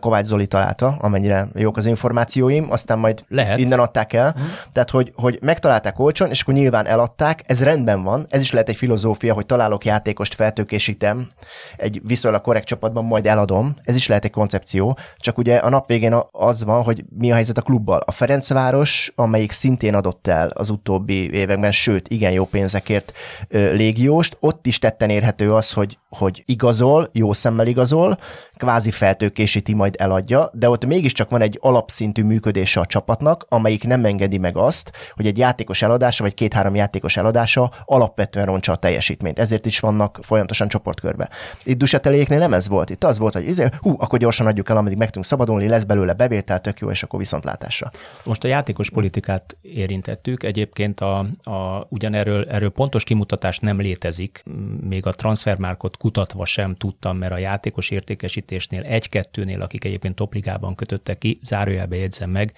[0.01, 3.59] Kovács Zoli találta, amennyire jók az információim, aztán majd Lehet.
[3.59, 4.31] innen adták el.
[4.31, 4.45] Hmm.
[4.73, 8.69] Tehát, hogy, hogy megtalálták olcsón, és akkor nyilván eladták, ez rendben van, ez is lehet
[8.69, 11.31] egy filozófia, hogy találok játékost, feltőkésítem
[11.77, 15.87] egy viszonylag korrekt csapatban, majd eladom, ez is lehet egy koncepció, csak ugye a nap
[15.87, 18.03] végén az van, hogy mi a helyzet a klubbal.
[18.07, 23.13] A Ferencváros, amelyik szintén adott el az utóbbi években, sőt, igen jó pénzekért
[23.49, 28.19] légióst, ott is tetten érhető az, hogy, hogy igazol, jó szemmel igazol,
[28.57, 34.05] kvázi feltőkésíti, majd eladja, de ott mégiscsak van egy alapszintű működése a csapatnak, amelyik nem
[34.05, 39.39] engedi meg azt, hogy egy játékos eladása, vagy két-három játékos eladása alapvetően roncsa a teljesítményt.
[39.39, 41.29] Ezért is vannak folyamatosan csoportkörbe.
[41.65, 42.91] Itt Duseteléknél nem ez volt.
[42.91, 45.85] Itt az volt, hogy izé, hú, akkor gyorsan adjuk el, ameddig meg tudunk szabadulni, lesz
[45.85, 47.91] belőle bevétel, tök jó, és akkor viszontlátásra.
[48.25, 50.43] Most a játékos politikát érintettük.
[50.43, 54.43] Egyébként a, a, ugyanerről erről pontos kimutatás nem létezik.
[54.89, 60.75] Még a transfermárkot kutatva sem tudtam, mert a játékos értékesítés fizetésnél, egy-kettőnél, akik egyébként topligában
[60.75, 62.53] kötöttek ki, zárójelbe jegyzem meg,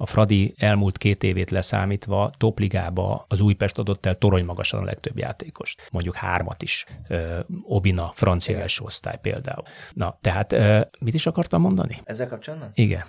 [0.00, 5.18] a Fradi elmúlt két évét leszámítva topligába az Újpest adott el torony magasan a legtöbb
[5.18, 5.88] játékost.
[5.90, 6.84] Mondjuk hármat is.
[7.62, 9.62] Obina, francia első osztály például.
[9.92, 10.56] Na, tehát
[11.00, 12.00] mit is akartam mondani?
[12.04, 12.70] Ezzel kapcsolatban?
[12.74, 13.04] Igen.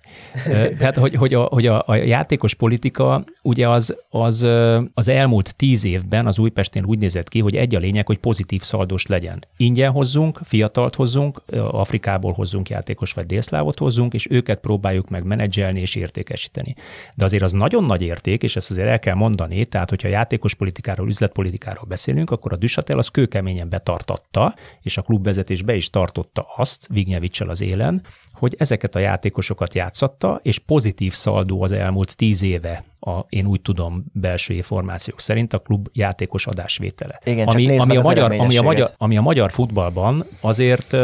[0.77, 4.47] tehát, hogy, hogy, a, hogy a, a játékos politika ugye az, az,
[4.93, 8.61] az elmúlt tíz évben az Újpestnél úgy nézett ki, hogy egy a lényeg, hogy pozitív
[8.61, 9.45] szaldós legyen.
[9.57, 15.79] Ingyen hozzunk, fiatalt hozzunk, Afrikából hozzunk játékos vagy délszlávot hozzunk, és őket próbáljuk meg menedzselni
[15.79, 16.75] és értékesíteni.
[17.15, 20.53] De azért az nagyon nagy érték, és ezt azért el kell mondani, tehát hogyha játékos
[20.53, 26.45] politikáról, üzletpolitikáról beszélünk, akkor a Düsatel az kőkeményen betartatta, és a klubvezetés be is tartotta
[26.55, 28.01] azt, Vignyevicsel az élen,
[28.41, 33.61] hogy ezeket a játékosokat játszatta, és pozitív szaldó az elmúlt tíz éve a, én úgy
[33.61, 37.19] tudom, belső információk szerint a klub játékos adásvétele.
[37.23, 40.95] Igen, ami, ami, a magyar, ami, a magyar, ami a magyar futballban azért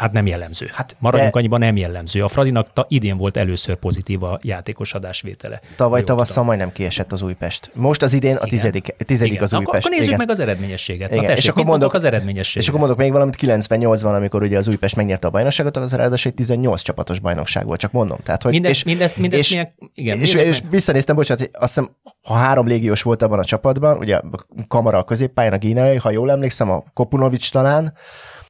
[0.00, 0.70] Hát nem jellemző.
[0.72, 1.38] Hát Maradjunk de...
[1.38, 2.24] annyiban nem jellemző.
[2.24, 5.60] A Fradinak ta, idén volt először pozitív a játékos adásvétele.
[5.76, 7.70] Tavaly tavasszal majdnem kiesett az Újpest.
[7.74, 9.44] Most az idén a tizedik, tizedik Igen.
[9.44, 9.68] az Újpest.
[9.68, 10.18] Akkor, akkor nézzük Igen.
[10.18, 11.10] meg az eredményességet.
[11.10, 11.22] Igen.
[11.22, 12.62] Na tessék, és akkor mondok, az eredményességet.
[12.62, 16.30] És akkor mondok még valamit, 98-ban, amikor ugye az Újpest megnyerte a bajnokságot, az ráadásul
[16.30, 18.18] egy 18 csapatos bajnokság volt, csak mondom.
[18.22, 21.90] Tehát, hogy, mindez, és, mindez, mindez és, milyen, igen, és, és, visszanéztem, bocsánat, azt hiszem,
[22.22, 26.10] ha három légiós volt abban a csapatban, ugye a Kamara a középpályán, a Gínai, ha
[26.10, 27.92] jól emlékszem, a Kopunovics talán,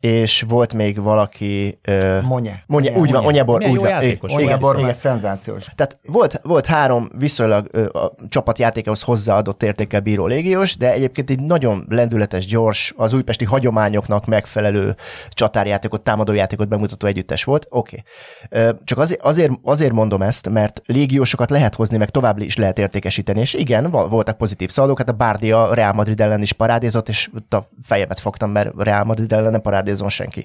[0.01, 1.79] és volt még valaki...
[1.89, 2.63] Uh, Monye.
[2.67, 4.31] Monye, úgy van, Onyebor, Milyen úgy van.
[4.31, 4.87] Onyebor igen.
[4.87, 5.67] már szenzációs.
[5.75, 11.41] Tehát volt, volt három viszonylag ö, a csapatjátékához hozzáadott értékkel bíró légiós, de egyébként egy
[11.41, 14.97] nagyon lendületes, gyors, az újpesti hagyományoknak megfelelő
[15.29, 17.67] csatárjátékot, támadójátékot bemutató együttes volt.
[17.69, 18.03] Oké.
[18.51, 18.73] Okay.
[18.85, 23.41] Csak azért, azért, azért mondom ezt, mert légiósokat lehet hozni, meg tovább is lehet értékesíteni,
[23.41, 27.31] és igen, voltak pozitív szaldók, hát a Bárdi a Real Madrid ellen is parádézott, és
[27.37, 29.61] ott a fejemet fogtam, mert Real Madrid ellen nem
[29.91, 30.45] parádézon senki.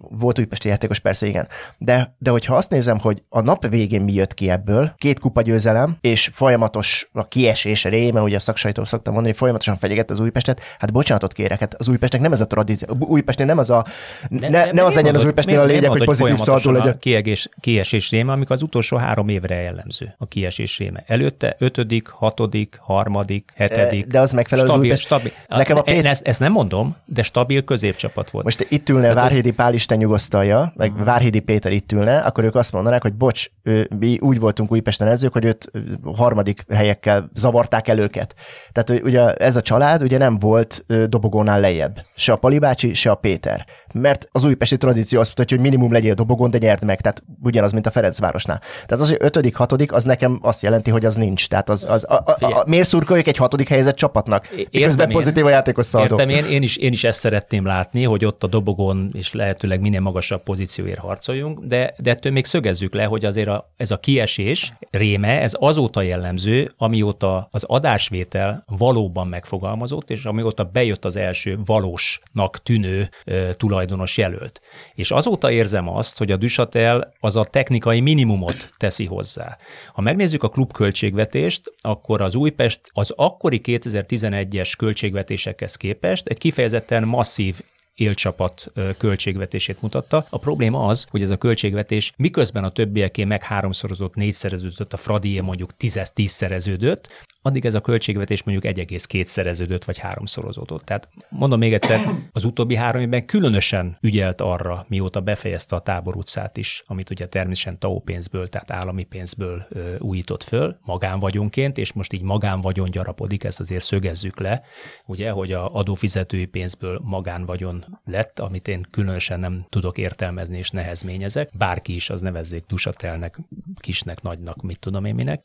[0.00, 1.48] Volt újpesti játékos, persze igen.
[1.78, 5.42] De, de hogyha azt nézem, hogy a nap végén mi jött ki ebből, két kupa
[5.42, 10.60] győzelem, és folyamatos a kiesés réme, ugye a szaksajtó szoktam mondani, folyamatosan fenyeget az Újpestet,
[10.78, 13.84] hát bocsánatot kérek, hát az Újpestnek nem ez a tradíció, Újpestnél nem az a,
[14.28, 16.98] ne, ne, ne az legyen az Újpestnél a lényeg, hogy pozitív szaldó legyen.
[16.98, 21.04] Kiegés, kiesés réme, amikor az utolsó három évre jellemző a kiesés réme.
[21.06, 24.06] Előtte ötödik, hatodik, harmadik, hetedik.
[24.06, 25.32] De az megfelelő az stabil, Újpest- stabil.
[25.48, 27.64] Nekem a Pét- ezt, ezt nem mondom, de stabil
[28.04, 28.44] középcsapat volt.
[28.44, 31.04] Most itt ülne Várhédi Pál Isten nyugosztalja, meg Mhm.
[31.04, 35.08] Várhédi Péter itt ülne, akkor ők azt mondanák, hogy bocs, ő, mi úgy voltunk Újpesten
[35.08, 35.70] edzők, hogy őt
[36.16, 38.34] harmadik helyekkel zavarták el őket.
[38.72, 42.04] Tehát hogy ugye ez a család ugye nem volt dobogónál lejjebb.
[42.14, 43.64] Se a Pali bácsi, se a Péter.
[43.92, 47.00] Mert az újpesti tradíció azt mutatja, hogy minimum legyél dobogón, de nyerd meg.
[47.00, 48.58] Tehát ugyanaz, mint a Ferencvárosnál.
[48.58, 51.48] Tehát az, hogy ötödik, hatodik, az nekem azt jelenti, hogy az nincs.
[51.48, 54.48] Tehát az, az a, a, a, miért szurkoljuk egy hatodik helyezett csapatnak?
[54.56, 55.14] Miközben én.
[55.14, 56.16] pozitív a játékos szaldó.
[56.16, 59.80] Értem, én, én, is, én is ezt szeretném látni, hogy ott a dobogon és lehetőleg
[59.80, 63.98] minél magasabb pozícióért harcoljunk, de, de ettől még szögezzük le, hogy azért a, ez a
[63.98, 71.58] kiesés réme, ez azóta jellemző, amióta az adásvétel valóban megfogalmazott, és amióta bejött az első
[71.64, 74.60] valósnak tűnő ö, tulajdonos jelölt.
[74.94, 79.56] És azóta érzem azt, hogy a Dusatel az a technikai minimumot teszi hozzá.
[79.92, 87.60] Ha megnézzük a klubköltségvetést, akkor az Újpest az akkori 2011-es költségvetésekhez képest egy kifejezetten masszív
[87.94, 90.26] élcsapat költségvetését mutatta.
[90.30, 95.40] A probléma az, hogy ez a költségvetés miközben a többieké meg háromszorozott, négyszereződött, a Fradié
[95.40, 97.08] mondjuk tízes, tízszereződött,
[97.46, 100.84] addig ez a költségvetés mondjuk 1,2 szereződött, vagy háromszorozódott.
[100.84, 102.00] Tehát mondom még egyszer,
[102.32, 107.26] az utóbbi három évben különösen ügyelt arra, mióta befejezte a tábor utcát is, amit ugye
[107.26, 113.44] természetesen TAO pénzből, tehát állami pénzből ö, újított föl, magánvagyonként, és most így magánvagyon gyarapodik,
[113.44, 114.62] ezt azért szögezzük le,
[115.06, 121.50] ugye, hogy a adófizetői pénzből magánvagyon lett, amit én különösen nem tudok értelmezni és nehezményezek.
[121.58, 123.38] Bárki is az nevezzék Dusatelnek,
[123.80, 125.42] kisnek, nagynak, mit tudom én minek.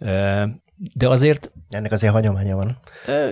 [0.93, 2.77] De azért Ennek azért hagyománya van.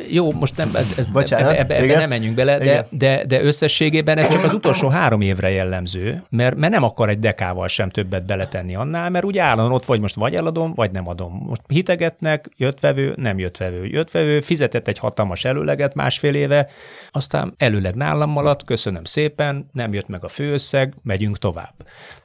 [0.10, 4.18] Jó, most nem, ez, ez, Bocsánat, ebbe, ebbe, nem menjünk bele, de, de, de összességében
[4.18, 8.26] ez csak az utolsó három évre jellemző, mert, mert nem akar egy dekával sem többet
[8.26, 11.44] beletenni annál, mert ugye állandóan ott vagy most vagy eladom, vagy nem adom.
[11.48, 16.70] Most hitegetnek, jött vevő, nem jött vevő, jött vevő, fizetett egy hatalmas előleget másfél éve,
[17.12, 21.74] aztán előleg nálam maradt, köszönöm szépen, nem jött meg a főösszeg, megyünk tovább.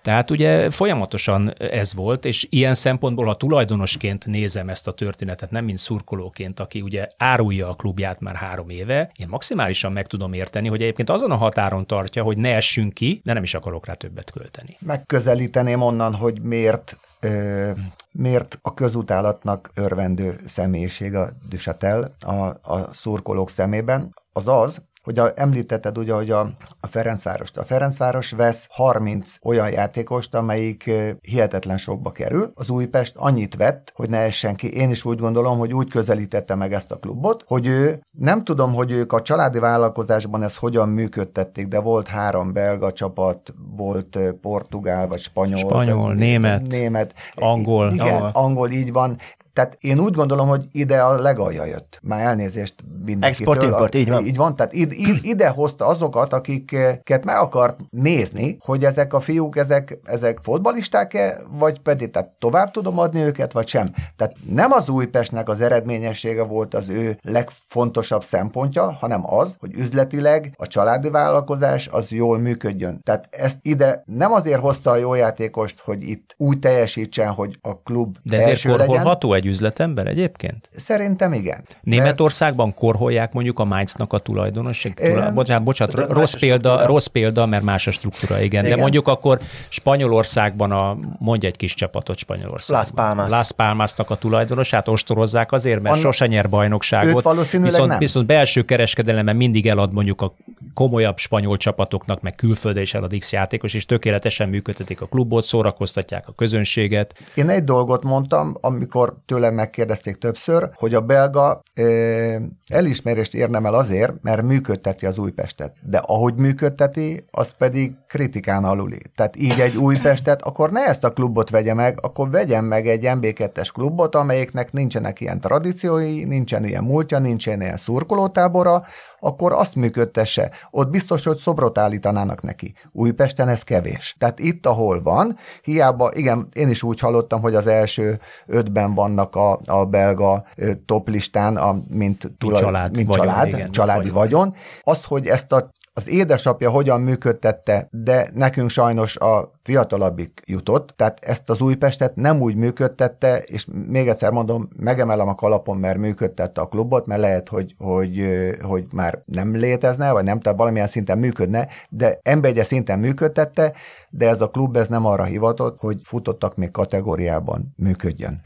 [0.02, 5.64] Tehát ugye folyamatosan ez volt, és ilyen szempontból, ha tulajdonosként nézem ezt a történetet, nem
[5.64, 5.78] mint
[6.22, 10.82] szurkolóként, aki ugye árulja a klubját már három éve, én maximálisan meg tudom érteni, hogy
[10.82, 14.30] egyébként azon a határon tartja, hogy ne essünk ki, de nem is akarok rá többet
[14.30, 14.76] költeni.
[14.80, 17.70] Megközelíteném onnan, hogy miért ö,
[18.12, 22.32] miért a közutálatnak örvendő személyiség a Dusatel a,
[22.72, 26.40] a szurkolók szemében, az az, hogy a, említetted ugye, hogy a,
[26.80, 27.56] a Ferencvárost.
[27.58, 30.90] A Ferencváros vesz 30 olyan játékost, amelyik
[31.20, 32.50] hihetetlen sokba kerül.
[32.54, 34.72] Az Újpest annyit vett, hogy ne essen ki.
[34.72, 38.74] Én is úgy gondolom, hogy úgy közelítette meg ezt a klubot, hogy ő, nem tudom,
[38.74, 45.08] hogy ők a családi vállalkozásban ezt hogyan működtették, de volt három belga csapat, volt portugál
[45.08, 45.58] vagy spanyol.
[45.58, 47.92] Spanyol, német, német, angol.
[47.92, 48.30] Igen, Ahol.
[48.32, 49.18] angol így van.
[49.52, 51.98] Tehát én úgy gondolom, hogy ide a legalja jött.
[52.02, 52.74] Már elnézést
[53.04, 53.28] mindenkitől.
[53.28, 54.26] Export-import, így van.
[54.26, 59.56] Így van, tehát ide, ide hozta azokat, akiket meg akart nézni, hogy ezek a fiúk,
[59.56, 63.90] ezek, ezek fotbalisták-e, vagy pedig tehát tovább tudom adni őket, vagy sem.
[64.16, 70.54] Tehát nem az Újpestnek az eredményessége volt az ő legfontosabb szempontja, hanem az, hogy üzletileg
[70.56, 73.00] a családi vállalkozás az jól működjön.
[73.02, 77.82] Tehát ezt ide nem azért hozta a jó játékost, hogy itt úgy teljesítsen, hogy a
[77.82, 78.86] klub De ezért első legyen.
[78.86, 80.68] korholható egy üzletember egyébként?
[80.76, 81.62] Szerintem igen.
[81.82, 84.98] Németországban korholják mondjuk a Mainznak a tulajdonosság.
[85.00, 86.86] Ö, Tulaj, bocsánat, bocsánat, de rossz példa, struktúra.
[86.86, 88.64] rossz példa, mert más a struktúra, igen.
[88.64, 88.76] igen.
[88.76, 92.78] De mondjuk akkor Spanyolországban a, mondj egy kis csapatot Spanyolországban.
[92.78, 93.30] Las Palmas.
[93.30, 97.14] Las Palmasnak a tulajdonosát ostorozzák azért, mert Anna- sose nyer bajnokságot.
[97.16, 97.98] Őt valószínűleg viszont, nem.
[97.98, 100.34] Viszont belső kereskedelemben mindig elad mondjuk a
[100.74, 106.28] komolyabb spanyol csapatoknak, meg külföldre is elad X játékos, és tökéletesen működtetik a klubot, szórakoztatják
[106.28, 107.14] a közönséget.
[107.34, 113.74] Én egy dolgot mondtam, amikor tőlem megkérdezték többször, hogy a belga ö, elismerést érnem el
[113.74, 115.76] azért, mert működteti az Újpestet.
[115.82, 118.98] De ahogy működteti, az pedig kritikán aluli.
[119.16, 123.02] Tehát így egy Újpestet, akkor ne ezt a klubot vegye meg, akkor vegyen meg egy
[123.04, 128.82] MB2-es klubot, amelyiknek nincsenek ilyen tradíciói, nincsen ilyen múltja, nincsen ilyen szurkolótábora,
[129.24, 130.50] akkor azt működtesse.
[130.70, 132.74] Ott biztos, hogy szobrot állítanának neki.
[132.92, 134.14] Újpesten ez kevés.
[134.18, 139.36] Tehát itt, ahol van, hiába, igen, én is úgy hallottam, hogy az első ötben vannak
[139.36, 140.44] a, a belga
[140.86, 144.40] toplistán, a, mint, tulaj, család, mint vagyon, család, igen, családi vagyon.
[144.40, 144.54] vagyon.
[144.82, 151.18] Az, hogy ezt a az édesapja hogyan működtette, de nekünk sajnos a fiatalabbik jutott, tehát
[151.24, 156.60] ezt az Újpestet nem úgy működtette, és még egyszer mondom, megemelem a kalapon, mert működtette
[156.60, 158.26] a klubot, mert lehet, hogy, hogy,
[158.62, 163.72] hogy már nem létezne, vagy nem, tehát valamilyen szinten működne, de embergye szinten működtette,
[164.10, 168.40] de ez a klub ez nem arra hivatott, hogy futottak még kategóriában működjön.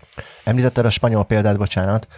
[0.45, 2.09] Említetted a spanyol példát, bocsánat.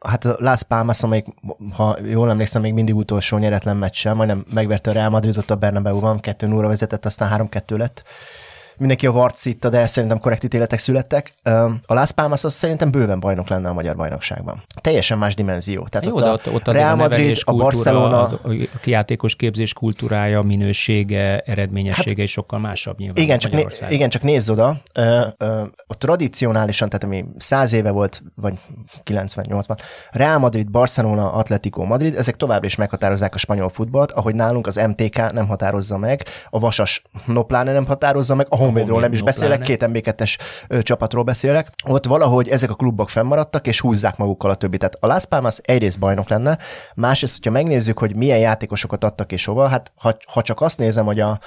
[0.00, 1.26] Hát a Las Palmas, amelyik,
[1.72, 6.20] ha jól emlékszem, még mindig utolsó nyeretlen meccse, majdnem megverte a Real Madridot a Bernabeu-ban,
[6.20, 8.04] 2 0 vezetett, aztán 3-2 lett
[8.78, 11.34] mindenki a harc itt, de szerintem korrekt ítéletek születtek.
[11.86, 14.62] A Las Palmas az szerintem bőven bajnok lenne a magyar bajnokságban.
[14.80, 15.86] Teljesen más dimenzió.
[15.90, 18.22] Tehát Jó, ott, a ott, ott Real Madrid, a, a Barcelona...
[18.22, 23.24] Az, a játékos képzés kultúrája, minősége, eredményessége hát, is sokkal másabb nyilván.
[23.24, 27.90] Igen, csak, né- igen, csak nézz oda, ö, ö, ott tradicionálisan, tehát ami száz éve
[27.90, 28.58] volt, vagy
[29.04, 29.78] 90-80,
[30.10, 34.76] Real Madrid, Barcelona, Atletico Madrid, ezek továbbra is meghatározzák a spanyol futballt, ahogy nálunk az
[34.76, 39.60] MTK nem határozza meg, a Vasas Nopláne nem határozza meg, a Honvédról nem is beszélek,
[39.60, 40.38] két MB2-es
[40.82, 41.68] csapatról beszélek.
[41.86, 44.76] Ott valahogy ezek a klubok fennmaradtak, és húzzák magukkal a többi.
[44.76, 46.58] Tehát a Las Palmas egyrészt bajnok lenne,
[46.94, 51.04] másrészt, hogyha megnézzük, hogy milyen játékosokat adtak és hova, hát ha, ha csak azt nézem,
[51.04, 51.40] hogy a,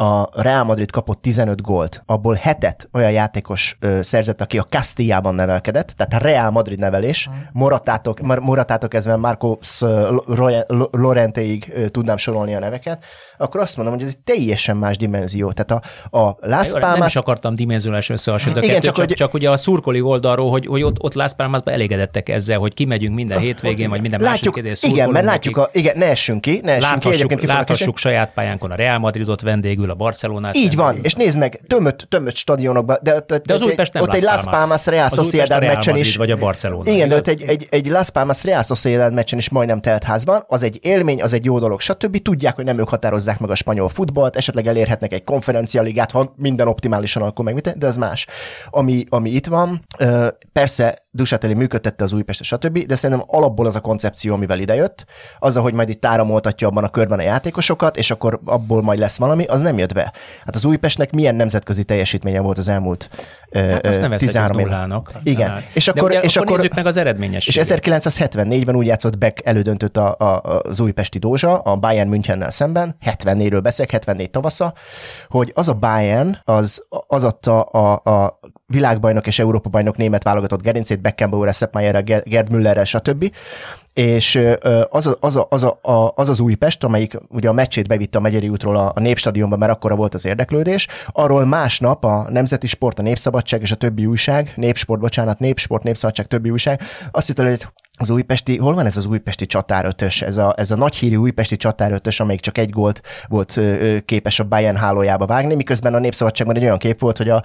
[0.00, 5.34] a Real Madrid kapott 15 gólt, abból hetet olyan játékos ö, szerzett, aki a Castillában
[5.34, 9.80] nevelkedett, tehát a Real Madrid nevelés, Moratától, Moratától kezdve Marcos
[10.90, 13.04] Lorenteig tudnám sorolni a neveket,
[13.38, 15.52] akkor azt mondom, hogy ez egy teljesen más dimenzió.
[15.52, 16.98] Tehát a, a Las Palmas...
[16.98, 19.16] Nem is akartam dimenziólás összehasonlítani, Igen, csak, csak, hogy...
[19.16, 23.14] csak ugye a szurkoli oldalról, hogy, hogy ott, ott Las Palmasban elégedettek ezzel, hogy kimegyünk
[23.14, 26.72] minden hétvégén, vagy minden látjuk, második Igen, mert látjuk, a, igen, ne essünk ki, ne
[26.72, 30.56] essünk láthassuk, ki, láthassuk saját pályánkon a Real Madridot vendégül, a Barcelonát.
[30.56, 34.14] Így van, és nézd meg, tömött, tömött stadionokban, de, de, de az Újpest nem ott
[34.14, 36.16] egy Las Palmas Real Sociedad meccsen is.
[36.16, 36.90] Vagy a Barcelona.
[36.90, 40.44] Igen, de ott egy, egy, egy Las Palmas Real Sociedad meccsen is majdnem telt házban,
[40.46, 42.22] az egy élmény, az egy jó dolog, stb.
[42.22, 46.68] Tudják, hogy nem ők határozzák meg a spanyol futballt, esetleg elérhetnek egy konferencialigát, ha minden
[46.68, 48.26] optimálisan alakul meg, de ez más.
[48.70, 49.84] Ami, ami itt van,
[50.52, 55.04] persze Dusateli működtette az Újpest, stb., de szerintem alapból az a koncepció, amivel idejött,
[55.38, 59.18] az, hogy majd itt táramoltatja abban a körben a játékosokat, és akkor abból majd lesz
[59.18, 60.12] valami, az nem jött be.
[60.44, 63.10] Hát az Újpestnek milyen nemzetközi teljesítménye volt az elmúlt
[63.52, 65.12] hát uh, 13 nullának.
[65.22, 65.50] Igen.
[65.50, 65.62] Hát.
[65.72, 67.70] És akkor, és akkor, nézzük meg az eredményességet.
[67.70, 72.96] És 1974-ben úgy játszott Beck elődöntött a, a, az újpesti Dózsa, a Bayern Münchennel szemben,
[73.04, 74.74] 74-ről beszélek, 74 tavasza,
[75.28, 78.38] hogy az a Bayern, az, az adta a, a
[78.72, 83.32] világbajnok és Európa bajnok német válogatott gerincét, Beckenbauer, Sepp Mayerrel, Gerd Müllerrel, stb.
[83.92, 84.40] És
[84.88, 88.20] az, a, az, a, az, a, az az Újpest, amelyik ugye a meccsét bevitte a
[88.20, 92.98] Megyeri útról a, a Népstadionba, mert akkora volt az érdeklődés, arról másnap a Nemzeti Sport,
[92.98, 97.66] a Népszabadság és a többi újság, Népsport, bocsánat, Népsport, Népszabadság, többi újság, azt hitt, hogy
[97.98, 102.20] az újpesti, hol van ez az újpesti csatárötös, ez a, ez a nagyhírű újpesti csatárötös,
[102.20, 103.60] amelyik csak egy gólt volt
[104.04, 107.42] képes a Bayern hálójába vágni, miközben a Népszabadságban egy olyan kép volt, hogy a,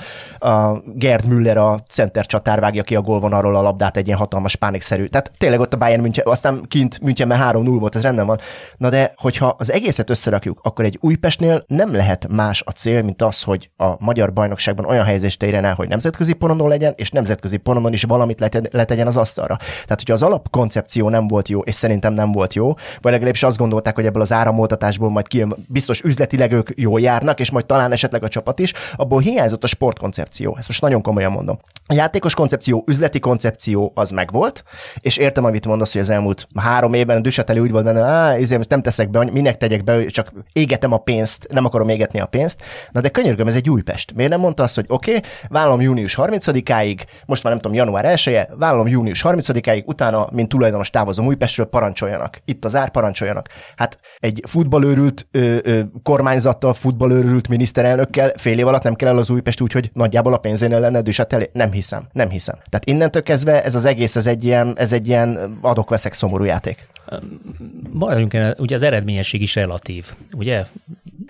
[0.47, 4.55] a Gerd Müller a center csatár vágja ki a gólvonalról a labdát egy ilyen hatalmas
[4.55, 5.05] pánikszerű.
[5.05, 8.39] Tehát tényleg ott a Bayern München, aztán kint Münchenben 3-0 volt, ez rendben van.
[8.77, 13.21] Na de, hogyha az egészet összerakjuk, akkor egy Újpestnél nem lehet más a cél, mint
[13.21, 17.57] az, hogy a magyar bajnokságban olyan helyzést érjen el, hogy nemzetközi porondon legyen, és nemzetközi
[17.57, 19.57] porondon is valamit letegyen az asztalra.
[19.57, 23.43] Tehát, hogyha az alap koncepció nem volt jó, és szerintem nem volt jó, vagy legalábbis
[23.43, 27.65] azt gondolták, hogy ebből az áramoltatásból majd kijön, biztos üzletileg ők jól járnak, és majd
[27.65, 30.55] talán esetleg a csapat is, abból hiányzott a sportkoncepció.
[30.57, 31.59] Ezt most nagyon komolyan mondom.
[31.87, 34.63] A játékos koncepció, üzleti koncepció az megvolt,
[35.01, 38.41] és értem, amit mondasz, hogy az elmúlt három évben a Düsateli úgy volt benne, hogy
[38.41, 42.25] ezért nem teszek be, minek tegyek be, csak égetem a pénzt, nem akarom égetni a
[42.25, 42.61] pénzt.
[42.91, 44.13] Na de könyörgöm, ez egy Újpest.
[44.13, 48.05] Miért nem mondta azt, hogy oké, okay, vállalom június 30-áig, most már nem tudom, január
[48.05, 52.41] 1 vállalom június 30-áig, utána mint tulajdonos távozom Újpestről, parancsoljanak.
[52.45, 53.49] Itt az ár, parancsoljanak.
[53.75, 59.29] Hát egy futballőrült ö, ö, kormányzattal, futballőrült miniszterelnökkel fél év alatt nem kell el az
[59.29, 61.49] Újpest úgy, hogy nagyjából a pénzénél lenne elé.
[61.53, 62.55] Nem hiszem, nem hiszem.
[62.69, 66.87] Tehát innentől kezdve ez az egész, ez egy ilyen, ez egy ilyen adok-veszek szomorú játék.
[67.91, 70.13] Maradjunk ugye az eredményesség is relatív.
[70.37, 70.65] Ugye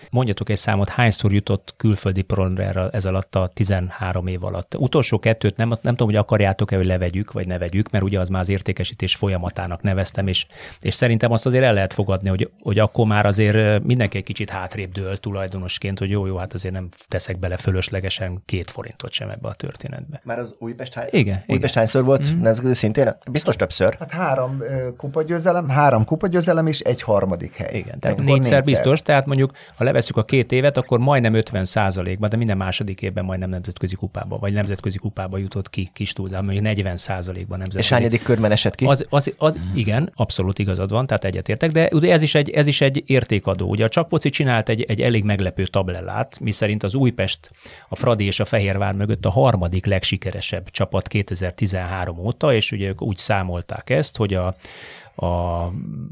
[0.10, 4.76] mondjatok egy számot, hányszor jutott külföldi porondra ez alatt a 13 év alatt.
[4.78, 8.30] Utolsó kettőt nem, nem tudom, hogy akarjátok-e, hogy levegyük, vagy ne vegyük, mert ugye az
[8.30, 10.46] már az értékesítés folyamatának neveztem, és,
[10.82, 14.50] és szerintem azt azért el lehet fogadni, hogy, hogy akkor már azért mindenki egy kicsit
[14.50, 19.30] hátrébb dől tulajdonosként, hogy jó, jó, hát azért nem teszek bele fölöslegesen két forintot sem
[19.30, 20.22] ebbe a történetbe.
[20.24, 21.08] Már az Újpest, hány...
[21.12, 21.74] igen, Újpest igen.
[21.74, 22.42] hányszor volt mm.
[22.42, 23.16] nemzetközi szintén?
[23.32, 23.96] Biztos többször.
[24.00, 24.62] Hát három
[24.98, 27.78] kupagyőzelem, három kupagyőzelem és egy harmadik hely.
[27.78, 31.66] Igen, tehát négyszer, négyszer biztos, tehát mondjuk, ha leveszük a két évet, akkor majdnem 50
[31.66, 36.28] százalékban, de minden második évben majdnem nemzetközi kupába, vagy nemzetközi kupába jutott ki kis túl,
[36.28, 37.94] de mondjuk 40 százalékban nemzetközi.
[37.94, 38.86] És hányadik körben esett ki?
[38.86, 42.68] Az, az, az, igen, abszolút igazad van, tehát egyetértek, de ugye ez is egy, ez
[42.68, 43.70] is egy értékadó.
[43.70, 47.52] Ugye a Csakpoci csinált egy, egy elég meglepő tabellát, miszerint az Újpest,
[47.90, 53.02] a Fradi és a Fehérvár mögött a harmadik legsikeresebb csapat 2013 óta, és ugye ők
[53.02, 54.56] úgy számolták ezt, hogy a
[55.16, 55.68] a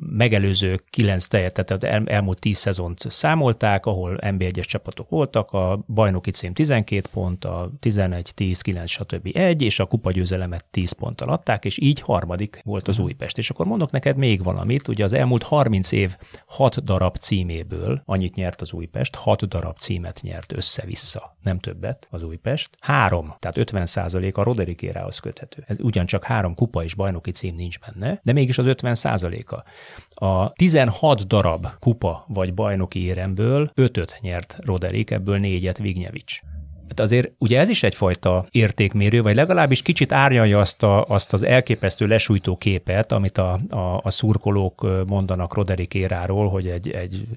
[0.10, 6.32] megelőző kilenc tejet, tehát el, elmúlt tíz szezont számolták, ahol NB1-es csapatok voltak, a bajnoki
[6.32, 9.30] cím 12 pont, a 11, 10, 9, stb.
[9.34, 13.38] egy, és a kupagyőzelemet 10 ponttal adták, és így harmadik volt az Újpest.
[13.38, 18.36] És akkor mondok neked még valamit, ugye az elmúlt 30 év 6 darab címéből annyit
[18.36, 22.70] nyert az Újpest, 6 darab címet nyert össze-vissza, nem többet az Újpest.
[22.80, 25.64] Három, tehát 50% a Roderick érához köthető.
[25.66, 29.64] Ez ugyancsak három kupa és bajnoki cím nincs benne, de mégis az 50 50%-a.
[30.26, 36.42] A 16 darab kupa vagy bajnoki éremből 5 nyert Roderick, ebből négyet Vignyevics.
[36.92, 41.44] Hát azért ugye ez is egyfajta értékmérő, vagy legalábbis kicsit árnyalja azt, a, azt az
[41.44, 47.28] elképesztő lesújtó képet, amit a, a, a szurkolók mondanak Roderick éráról, hogy egy, egy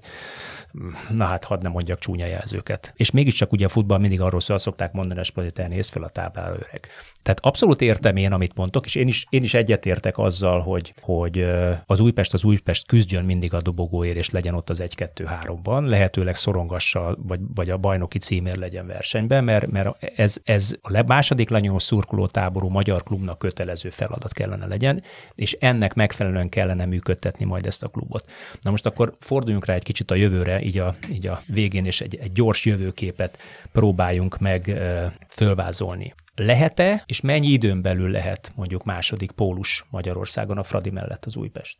[1.10, 2.92] na hát hadd ne mondjak csúnya jelzőket.
[2.96, 6.08] És mégiscsak ugye a futball mindig arról szól, szokták mondani, hogy te néz fel a
[6.08, 6.86] táblára öreg.
[7.24, 11.46] Tehát abszolút értem én, amit mondtok, és én is, én is egyetértek azzal, hogy, hogy
[11.86, 17.16] az Újpest az Újpest küzdjön mindig a dobogóért, és legyen ott az 1-2-3-ban, lehetőleg szorongassa,
[17.18, 22.26] vagy, vagy a bajnoki címér legyen versenyben, mert, mert ez, ez a második lenyomó szurkoló
[22.26, 25.02] táború magyar klubnak kötelező feladat kellene legyen,
[25.34, 28.30] és ennek megfelelően kellene működtetni majd ezt a klubot.
[28.60, 32.00] Na most akkor forduljunk rá egy kicsit a jövőre, így a, így a végén, és
[32.00, 33.38] egy, egy gyors jövőképet
[33.72, 34.82] próbáljunk meg
[35.28, 36.14] fölvázolni.
[36.36, 41.76] Lehet-e, és mennyi időn belül lehet mondjuk második pólus Magyarországon a Fradi mellett az Újpest?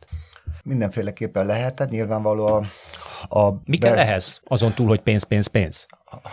[0.63, 2.65] Mindenféleképpen lehet, nyilvánvaló a,
[3.39, 3.87] a Mi be...
[3.87, 4.41] kell ehhez?
[4.43, 5.85] Azon túl, hogy pénz, pénz, pénz?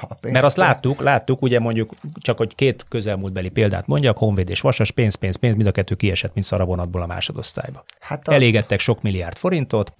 [0.09, 4.49] A pénz Mert azt láttuk, láttuk, ugye mondjuk csak, hogy két közelmúltbeli példát mondjak, Honvéd
[4.49, 7.85] és Vasas, pénz, pénz, pénz, mind a kettő kiesett, mint szaravonatból a másodosztályba.
[8.01, 8.33] Hát a...
[8.33, 9.93] Elégettek sok milliárd forintot,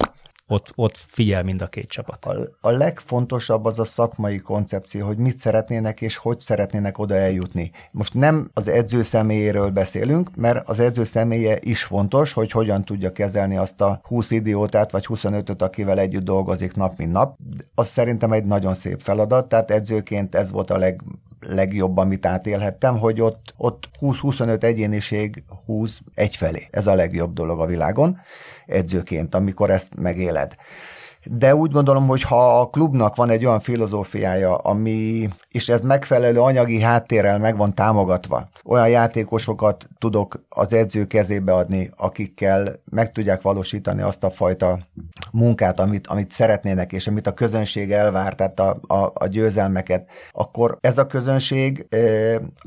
[0.47, 2.25] ott, ott figyel mind a két csapat.
[2.25, 7.71] A, a legfontosabb az a szakmai koncepció, hogy mit szeretnének és hogy szeretnének oda eljutni.
[7.91, 13.11] Most nem az edző személyéről beszélünk, mert az edző személye is fontos, hogy hogyan tudja
[13.11, 17.37] kezelni azt a 20 idiótát vagy 25-öt, akivel együtt dolgozik nap, mint nap.
[17.75, 21.01] Az szerintem egy nagyon szép feladat, tehát edzőként ez volt a leg,
[21.39, 26.67] legjobb, amit átélhettem, hogy ott, ott 20-25 egyéniség húz egyfelé.
[26.71, 28.17] Ez a legjobb dolog a világon
[28.65, 30.55] edzőként, amikor ezt megéled.
[31.25, 36.39] De úgy gondolom, hogy ha a klubnak van egy olyan filozófiája, ami, és ez megfelelő
[36.39, 43.41] anyagi háttérrel meg van támogatva, olyan játékosokat tudok az edző kezébe adni, akikkel meg tudják
[43.41, 44.79] valósítani azt a fajta
[45.31, 50.77] munkát, amit, amit szeretnének, és amit a közönség elvár, tehát a, a, a győzelmeket, akkor
[50.81, 51.87] ez a közönség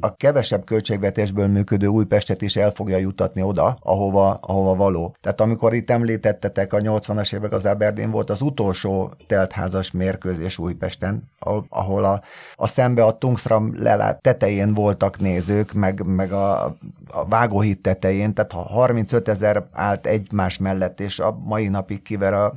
[0.01, 5.17] a kevesebb költségvetésből működő Újpestet is el fogja jutatni oda, ahova, ahova való.
[5.21, 11.31] Tehát amikor itt említettetek, a 80-as évek az Aberdeen volt az utolsó teltházas mérkőzés Újpesten,
[11.69, 12.23] ahol, a,
[12.57, 16.65] a szembe a Tungstram lelát tetején voltak nézők, meg, meg a,
[17.09, 22.33] a vágóhíd tetején, tehát ha 35 ezer állt egymás mellett, és a mai napig kiver
[22.33, 22.53] a,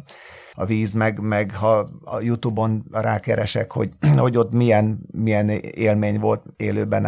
[0.53, 6.43] a víz, meg, meg ha a Youtube-on rákeresek, hogy, hogy ott milyen, milyen élmény volt
[6.57, 7.05] élőben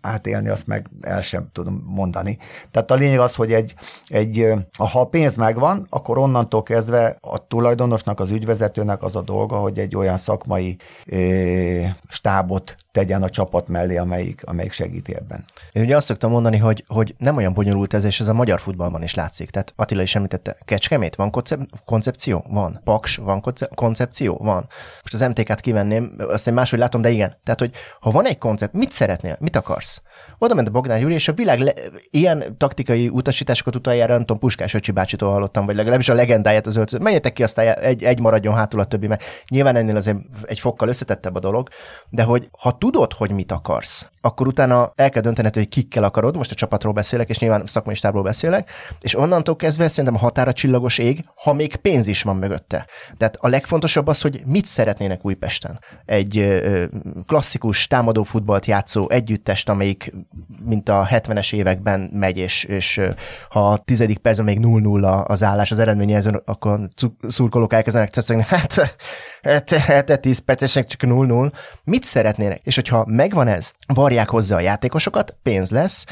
[0.00, 2.38] átélni, azt meg el sem tudom mondani.
[2.70, 3.74] Tehát a lényeg az, hogy egy,
[4.06, 4.46] egy,
[4.78, 9.78] ha a pénz megvan, akkor onnantól kezdve a tulajdonosnak, az ügyvezetőnek az a dolga, hogy
[9.78, 15.44] egy olyan szakmai ö, stábot tegyen a csapat mellé, amelyik, amelyik segíti ebben.
[15.72, 18.60] Én ugye azt szoktam mondani, hogy, hogy nem olyan bonyolult ez, és ez a magyar
[18.60, 19.50] futballban is látszik.
[19.50, 21.30] Tehát Attila is említette, Kecskemét, van
[21.84, 22.44] koncepció?
[22.48, 22.80] Van.
[22.84, 23.42] Paks, van
[23.74, 24.36] koncepció?
[24.36, 24.66] Van.
[25.02, 27.36] Most az MTK-t kivenném, azt én máshogy látom, de igen.
[27.44, 27.70] Tehát, hogy
[28.00, 29.36] ha van egy koncept, mit szeretnél?
[29.40, 30.02] Mit akarsz?
[30.38, 31.72] Oda ment a Bogdán Gyuri, és a világ le-
[32.10, 36.76] ilyen taktikai utasításokat utoljára, nem tudom, Puskás Öcsi bácsitól hallottam, vagy legalábbis a legendáját az
[36.76, 37.02] öltöző.
[37.02, 40.88] Menjetek ki, aztán egy, egy maradjon hátul a többi, mert nyilván ennél azért egy fokkal
[40.88, 41.68] összetettebb a dolog,
[42.10, 46.36] de hogy ha tudod, hogy mit akarsz, akkor utána el kell döntened, hogy kikkel akarod,
[46.36, 48.70] most a csapatról beszélek, és nyilván szakmai stábról beszélek,
[49.00, 52.86] és onnantól kezdve szerintem a határa csillagos ég, ha még pénz is van mögötte.
[53.16, 55.80] Tehát a legfontosabb az, hogy mit szeretnének Újpesten.
[56.04, 56.62] Egy
[57.26, 60.12] klasszikus támadó futballt játszó együttest, amelyik
[60.64, 63.00] mint a 70-es években megy, és, és
[63.50, 66.88] ha a tizedik percben még 0-0 az állás, az eredményező, akkor
[67.28, 68.96] szurkolók elkezdenek cecegni, hát,
[69.42, 71.52] hát, hát 10 percesnek csak 0-0.
[71.84, 72.60] Mit szeretnének?
[72.62, 76.06] És hogyha megvan ez, varják hozzá a játékosokat, pénz lesz,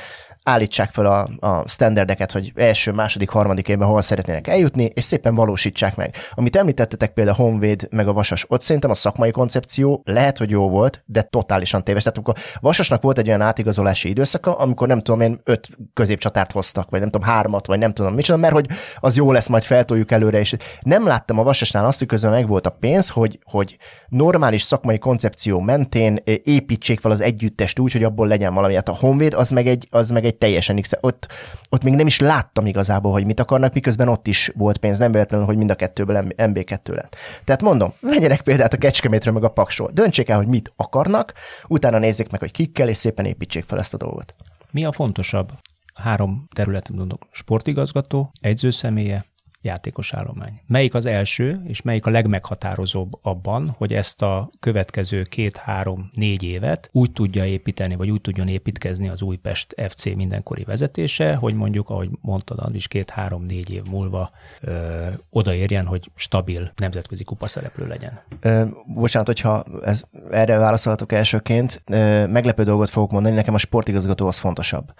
[0.45, 5.35] állítsák fel a, a standardeket, hogy első, második, harmadik évben hol szeretnének eljutni, és szépen
[5.35, 6.15] valósítsák meg.
[6.35, 10.51] Amit említettetek például a Honvéd meg a Vasas, ott szerintem a szakmai koncepció lehet, hogy
[10.51, 12.03] jó volt, de totálisan téves.
[12.03, 16.91] Tehát akkor Vasasnak volt egy olyan átigazolási időszaka, amikor nem tudom én öt középcsatárt hoztak,
[16.91, 20.11] vagy nem tudom hármat, vagy nem tudom micsoda, mert hogy az jó lesz, majd feltoljuk
[20.11, 23.77] előre, és nem láttam a Vasasnál azt, hogy közben meg volt a pénz, hogy, hogy
[24.09, 28.75] normális szakmai koncepció mentén építsék fel az együttest úgy, hogy abból legyen valami.
[28.75, 30.93] Hát a Honvéd az meg egy, az meg egy egy teljesen X.
[31.01, 31.29] Ott,
[31.71, 35.13] ott még nem is láttam igazából, hogy mit akarnak, miközben ott is volt pénz, nem
[35.13, 37.17] véletlenül, hogy mind a kettőből MB2 lett.
[37.45, 39.91] Tehát mondom, vegyenek példát a Kecskemétről meg a Paksról.
[39.93, 41.33] Döntsék el, hogy mit akarnak,
[41.69, 44.35] utána nézzék meg, hogy kikkel, és szépen építsék fel ezt a dolgot.
[44.71, 45.53] Mi a fontosabb?
[45.95, 47.27] Három területen mondok.
[47.31, 49.25] Sportigazgató, edzőszemélye,
[49.65, 50.61] játékos állomány.
[50.67, 56.43] Melyik az első, és melyik a legmeghatározóbb abban, hogy ezt a következő két, három, négy
[56.43, 61.91] évet úgy tudja építeni, vagy úgy tudjon építkezni az Újpest FC mindenkori vezetése, hogy mondjuk,
[61.91, 68.21] ahogy mondtad, Andris, két, három, négy év múlva ö, odaérjen, hogy stabil nemzetközi kupaszereplő legyen.
[68.41, 74.27] Ö, bocsánat, hogyha ez, erre válaszolhatok elsőként, ö, meglepő dolgot fogok mondani, nekem a sportigazgató
[74.27, 74.93] az fontosabb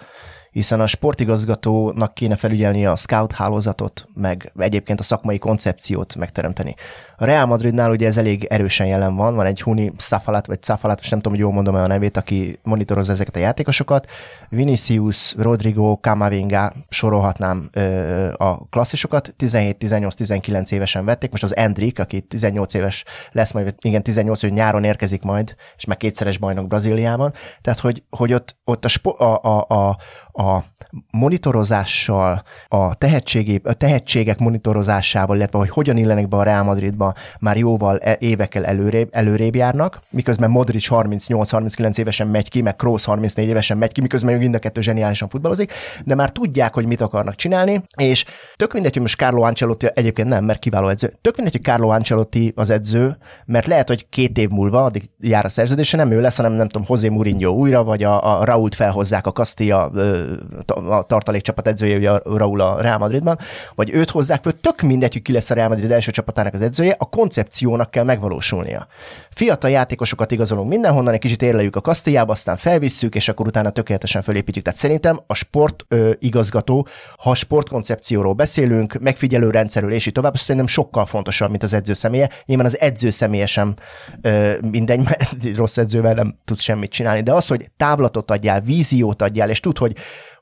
[0.55, 6.75] hiszen a sportigazgatónak kéne felügyelni a scout hálózatot, meg egyébként a szakmai koncepciót megteremteni.
[7.17, 10.97] A Real Madridnál ugye ez elég erősen jelen van, van egy Huni Szafalat, vagy Szafalat,
[10.97, 14.09] most nem tudom, hogy jól mondom a nevét, aki monitorozza ezeket a játékosokat.
[14.49, 22.73] Vinicius, Rodrigo, Camavinga, sorolhatnám ö, a klasszisokat, 17-18-19 évesen vették, most az Endrik, aki 18
[22.73, 27.33] éves lesz, majd igen, 18, hogy nyáron érkezik majd, és meg kétszeres bajnok Brazíliában.
[27.61, 29.97] Tehát, hogy, hogy ott, ott a, a, a, a,
[30.37, 30.63] a
[31.11, 37.57] monitorozással, a, tehetségép, a tehetségek monitorozásával, illetve hogy hogyan illenek be a Real Madridba, már
[37.57, 43.47] jóval e, évekkel előrébb, előrébb járnak, miközben Modric 38-39 évesen megy ki, meg Kroos 34
[43.47, 45.71] évesen megy ki, miközben mind a kettő zseniálisan futballozik,
[46.05, 48.25] de már tudják, hogy mit akarnak csinálni, és
[48.55, 51.13] tök mindegy, hogy most Carlo Ancelotti egyébként nem, mert kiváló edző.
[51.21, 55.45] Tök mindegy, hogy Carlo Ancelotti az edző, mert lehet, hogy két év múlva, addig jár
[55.45, 58.75] a szerződése, nem ő lesz, hanem nem tudom, José Mourinho újra, vagy a, a Raúlt
[58.75, 59.91] felhozzák a Castilla
[60.89, 63.37] a tartalékcsapat edzője, ugye a Raúl a Real Madridban,
[63.75, 66.61] vagy őt hozzák föl, tök mindegy, hogy ki lesz a Real Madrid első csapatának az
[66.61, 68.87] edzője, a koncepciónak kell megvalósulnia.
[69.29, 74.21] Fiatal játékosokat igazolunk mindenhonnan, egy kicsit érleljük a Kastillába, aztán felvisszük, és akkor utána tökéletesen
[74.21, 74.63] felépítjük.
[74.63, 80.67] Tehát szerintem a sport ö, igazgató, ha sportkoncepcióról beszélünk, megfigyelő rendszerről, és így tovább, szerintem
[80.67, 82.29] sokkal fontosabb, mint az edző személye.
[82.45, 83.73] Nyilván az edző személye sem
[84.21, 89.21] ö, mindegy, mert rossz edzővel nem tudsz semmit csinálni, de az, hogy távlatot adjál, víziót
[89.21, 89.95] adjál, és tud, hogy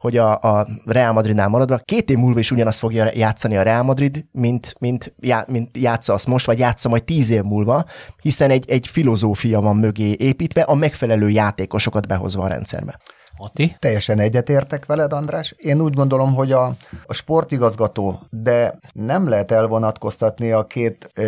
[0.04, 3.84] hogy a, a Real Madridnál maradva két év múlva is ugyanazt fogja játszani a Real
[3.84, 7.86] Madrid, mint, mint, já, mint játsza azt most, vagy játsza majd tíz év múlva,
[8.22, 13.00] hiszen egy, egy filozófia van mögé építve, a megfelelő játékosokat behozva a rendszerbe.
[13.38, 13.76] Ati?
[13.80, 15.56] Teljesen egyetértek veled, András.
[15.58, 16.76] Én úgy gondolom, hogy a,
[17.06, 21.24] a sportigazgató, de nem lehet elvonatkoztatni a két e,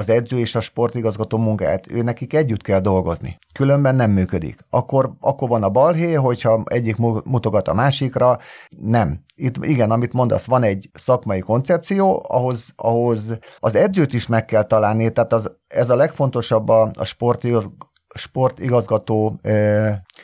[0.00, 3.38] az edző és a sportigazgató munkáját, ő nekik együtt kell dolgozni.
[3.52, 4.58] Különben nem működik.
[4.70, 8.38] Akkor, akkor van a balhé, hogyha egyik mutogat a másikra,
[8.78, 9.24] nem.
[9.34, 14.62] Itt igen, amit mondasz, van egy szakmai koncepció, ahhoz, ahhoz az edzőt is meg kell
[14.62, 19.40] találni, tehát az, ez a legfontosabb a, a sportigazgató sportigazgató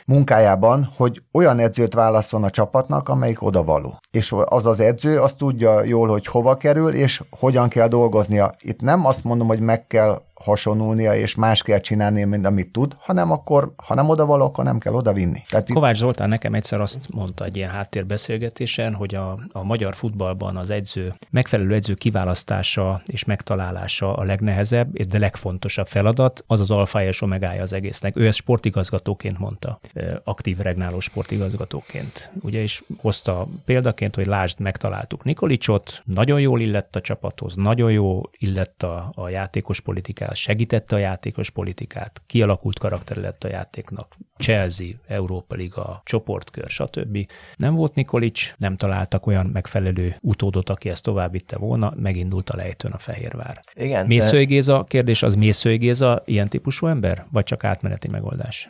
[0.07, 3.99] munkájában, hogy olyan edzőt válaszol a csapatnak, amelyik odavaló.
[4.11, 8.55] És az az edző azt tudja jól, hogy hova kerül, és hogyan kell dolgoznia.
[8.59, 12.95] Itt nem azt mondom, hogy meg kell hasonulnia, és más kell csinálni, mint amit tud,
[12.99, 15.43] hanem akkor, ha nem oda való, akkor nem kell oda vinni.
[15.49, 20.57] Tehát Kovács Zoltán nekem egyszer azt mondta egy ilyen háttérbeszélgetésen, hogy a, a magyar futballban
[20.57, 27.03] az edző, megfelelő edző kiválasztása és megtalálása a legnehezebb, de legfontosabb feladat, az az alfa
[27.03, 28.17] és omegája az egésznek.
[28.17, 29.79] Ő ezt sportigazgatóként mondta,
[30.23, 32.31] aktív regnáló sportigazgatóként.
[32.41, 38.21] Ugye is hozta példaként, hogy lásd, megtaláltuk Nikolicsot, nagyon jól illett a csapathoz, nagyon jó
[38.37, 44.87] illett a, a játékos politikát, segítette a játékos politikát, kialakult karakter lett a játéknak, Chelsea,
[45.07, 47.17] Európa Liga, csoportkör, stb.
[47.55, 52.55] Nem volt Nikolics, nem találtak olyan megfelelő utódot, aki ezt tovább vitte volna, megindult a
[52.55, 53.61] lejtőn a Fehérvár.
[53.73, 54.05] Igen.
[54.05, 54.53] Mészői de...
[54.53, 58.69] Géza, kérdés az Mészői Géza ilyen típusú ember, vagy csak átmeneti megoldás?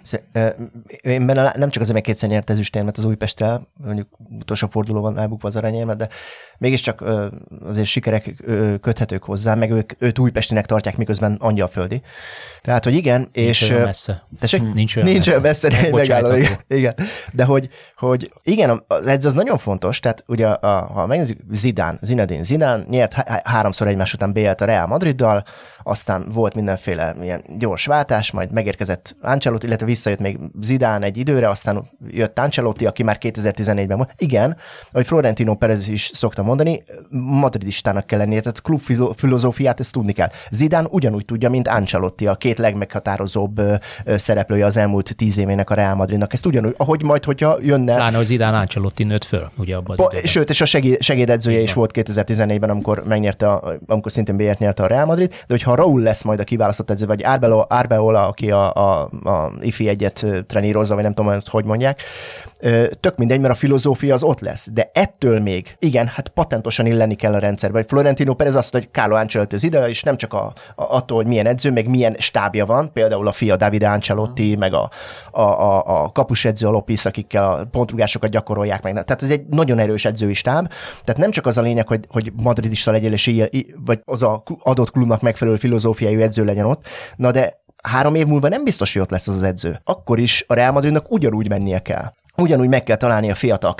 [1.01, 4.08] Én benne nem csak azért, mert kétszer nyert ezüstérmet az Újpesttel, mondjuk
[4.39, 6.10] utolsó fordulóban elbukva az aranyérmet, de
[6.58, 7.03] mégiscsak
[7.64, 8.43] azért sikerek
[8.82, 12.01] köthetők hozzá, meg ők, őt Újpestinek tartják, miközben angyalföldi.
[12.61, 13.69] Tehát, hogy igen, nincs és...
[13.69, 14.28] Olyan messze.
[14.39, 14.61] Tessék?
[14.74, 15.39] Nincs olyan nincs messze.
[15.39, 16.95] messze, de megállom, igen, igen.
[17.33, 21.99] De hogy, hogy igen, az edző az nagyon fontos, tehát ugye a, ha megnézzük, Zidán,
[22.01, 25.43] Zinedine Zidán nyert há- háromszor egymás után BL-t a Real Madriddal,
[25.83, 31.49] aztán volt mindenféle ilyen gyors váltás, majd megérkezett Ancelotti, illetve visszajött még Zidán egy időre,
[31.49, 34.13] aztán jött Ancelotti, aki már 2014-ben volt.
[34.17, 34.57] Igen,
[34.91, 38.82] ahogy Florentino Perez is szokta mondani, madridistának kell lennie, tehát klub
[39.15, 40.29] filozófiát ezt tudni kell.
[40.49, 43.62] Zidán ugyanúgy tudja, mint Ancelotti, a két legmeghatározóbb
[44.05, 46.34] szereplője az elmúlt tíz évének a Real Madridnak.
[46.34, 47.96] Ezt ugyanúgy, ahogy majd, hogyha jönne...
[47.96, 50.26] Pláne, hogy Zidán Ancelotti nőtt föl, ugye abban az időben.
[50.26, 54.84] Sőt, és a segéd, segédedzője is volt 2014-ben, amikor megnyerte, a, amikor szintén BR nyerte
[54.84, 58.51] a Real Madrid, de hogyha Raúl lesz majd a kiválasztott edző, vagy Arbelola, Arbeola aki
[58.51, 62.01] a, a, a IFI egyet trenírozza, vagy nem tudom, hogy mondják,
[63.00, 64.70] tök mindegy, mert a filozófia az ott lesz.
[64.74, 67.84] De ettől még, igen, hát patentosan illeni kell a rendszerbe.
[67.84, 71.28] Florentino Perez azt hogy Carlo Ancelotti az ide, és nem csak a, a, attól, hogy
[71.28, 74.59] milyen edző, meg milyen stábja van, például a fia David Ancelotti, mm.
[74.59, 74.89] meg a,
[75.32, 78.93] a, a, a kapusedző a Lopis, akikkel a pontrugásokat gyakorolják meg.
[78.93, 80.67] Tehát ez egy nagyon erős edzői stáb.
[81.04, 83.47] Tehát nem csak az a lényeg, hogy, hogy madridista legyen, és
[83.86, 88.47] vagy az a adott klubnak megfelelő filozófiájú edző legyen ott, na de három év múlva
[88.47, 89.82] nem biztos, hogy ott lesz az az edző.
[89.84, 92.13] Akkor is a Real Madridnak ugyanúgy mennie kell.
[92.42, 93.76] Ugyanúgy meg kell találni a fiatal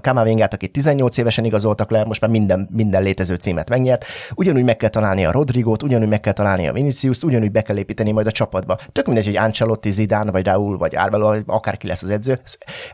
[0.00, 4.04] Kamavingát, akit 18 évesen igazoltak le, most már minden, minden létező címet megnyert.
[4.34, 7.76] Ugyanúgy meg kell találni a Rodrigot, ugyanúgy meg kell találni a Vinicius, ugyanúgy be kell
[7.76, 8.78] építeni majd a csapatba.
[8.92, 12.40] Tök mindegy, hogy Ancelotti, Zidane, vagy Raúl, vagy Arbelo, akárki lesz az edző.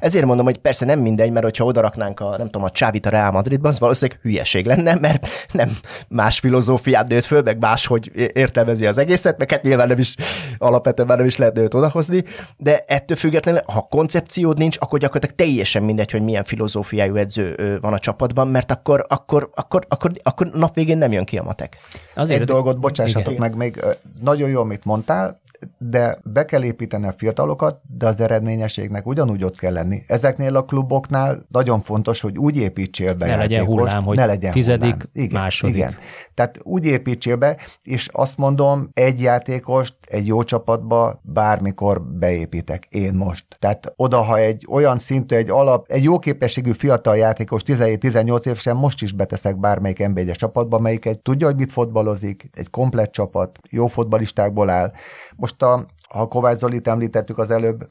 [0.01, 3.11] Ezért mondom, hogy persze nem mindegy, mert hogyha odaraknánk a, nem tudom, a Csávit a
[3.11, 5.71] Real Madridban, az valószínűleg hülyeség lenne, mert nem
[6.09, 10.15] más filozófiát nőtt föl, meg máshogy értelmezi az egészet, meg hát nyilván nem is
[10.59, 12.25] alapvetően nem is lehet őt odahozni,
[12.57, 17.79] de ettől függetlenül, ha koncepció víziód nincs, akkor gyakorlatilag teljesen mindegy, hogy milyen filozófiájú edző
[17.81, 21.43] van a csapatban, mert akkor, akkor, akkor, akkor, akkor nap végén nem jön ki a
[21.43, 21.77] matek.
[22.15, 23.41] Azért Egy dolgot bocsássatok igen.
[23.41, 23.85] meg, még
[24.21, 25.41] nagyon jó, amit mondtál,
[25.79, 30.03] de be kell építeni a fiatalokat, de az eredményességnek ugyanúgy ott kell lenni.
[30.07, 34.53] Ezeknél a kluboknál nagyon fontos, hogy úgy építsél be ne legyen hullám, hogy ne legyen
[34.53, 35.09] tizedik, hullám.
[35.13, 35.77] Igen, második.
[35.77, 35.97] Igen.
[36.35, 43.15] Tehát úgy építsél be, és azt mondom, egy játékost egy jó csapatba bármikor beépítek, én
[43.15, 43.47] most.
[43.59, 48.77] Tehát oda, ha egy olyan szintű, egy alap, egy jó képességű fiatal játékos, 17-18 évesen
[48.77, 53.59] most is beteszek bármelyik nb csapatba, melyik egy tudja, hogy mit fotbalozik, egy komplett csapat,
[53.71, 54.93] jó fotbalistákból áll.
[55.37, 57.89] Most a, ha Kovács Zolit említettük az előbb,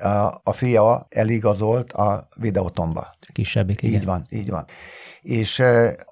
[0.00, 3.14] a, a fia eligazolt a videótomba.
[3.32, 4.00] Kisebbik, igen.
[4.00, 4.64] Így van, így van.
[5.22, 5.62] És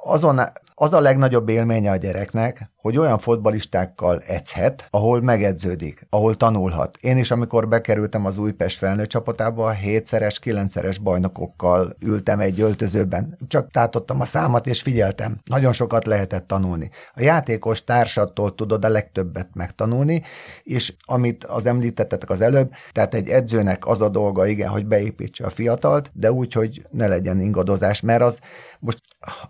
[0.03, 0.41] azon
[0.75, 6.97] az a legnagyobb élménye a gyereknek, hogy olyan fotbalistákkal edzhet, ahol megedződik, ahol tanulhat.
[7.01, 13.39] Én is, amikor bekerültem az Újpest felnőtt csapatába, hétszeres, kilencszeres bajnokokkal ültem egy öltözőben.
[13.49, 15.41] Csak tátottam a számat és figyeltem.
[15.45, 16.91] Nagyon sokat lehetett tanulni.
[17.15, 20.23] A játékos társattól tudod a legtöbbet megtanulni,
[20.63, 25.45] és amit az említettetek az előbb, tehát egy edzőnek az a dolga, igen, hogy beépítse
[25.45, 28.39] a fiatalt, de úgy, hogy ne legyen ingadozás, mert az
[28.85, 29.01] most,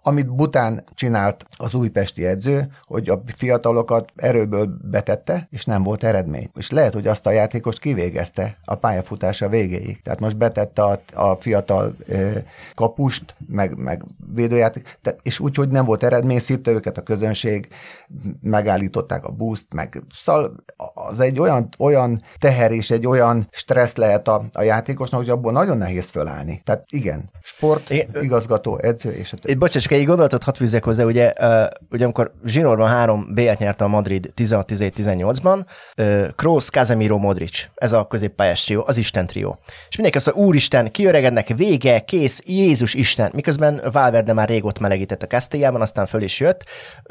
[0.03, 6.51] amit Bután csinált az újpesti edző, hogy a fiatalokat erőből betette, és nem volt eredmény.
[6.55, 10.03] És lehet, hogy azt a játékost kivégezte a pályafutása végéig.
[10.03, 12.31] Tehát most betette a, a fiatal ö,
[12.75, 17.69] kapust, meg, meg védőjáték, tehát, és úgy, hogy nem volt eredmény, szírta őket a közönség,
[18.41, 20.65] megállították a buszt, meg szal,
[20.95, 25.53] az egy olyan, olyan teher és egy olyan stressz lehet a, a játékosnak, hogy abból
[25.53, 26.63] nagyon nehéz fölállni.
[26.65, 29.53] Tehát igen, sport, é, igazgató, edző és a többi.
[29.65, 33.85] Bocsás, csak egy gondolatot hadd fűzek hozzá, ugye, uh, ugye amikor Zsinórban három b nyerte
[33.85, 35.65] a Madrid 16-18-ban,
[35.97, 39.59] uh, Kroos, Casemiro, Modric, ez a középpályás trió, az Isten trió.
[39.89, 43.31] És mindenki azt mondja, úristen, kiöregednek, vége, kész, Jézus Isten.
[43.35, 46.65] Miközben Valverde már rég ott melegített a Castellában, aztán föl is jött.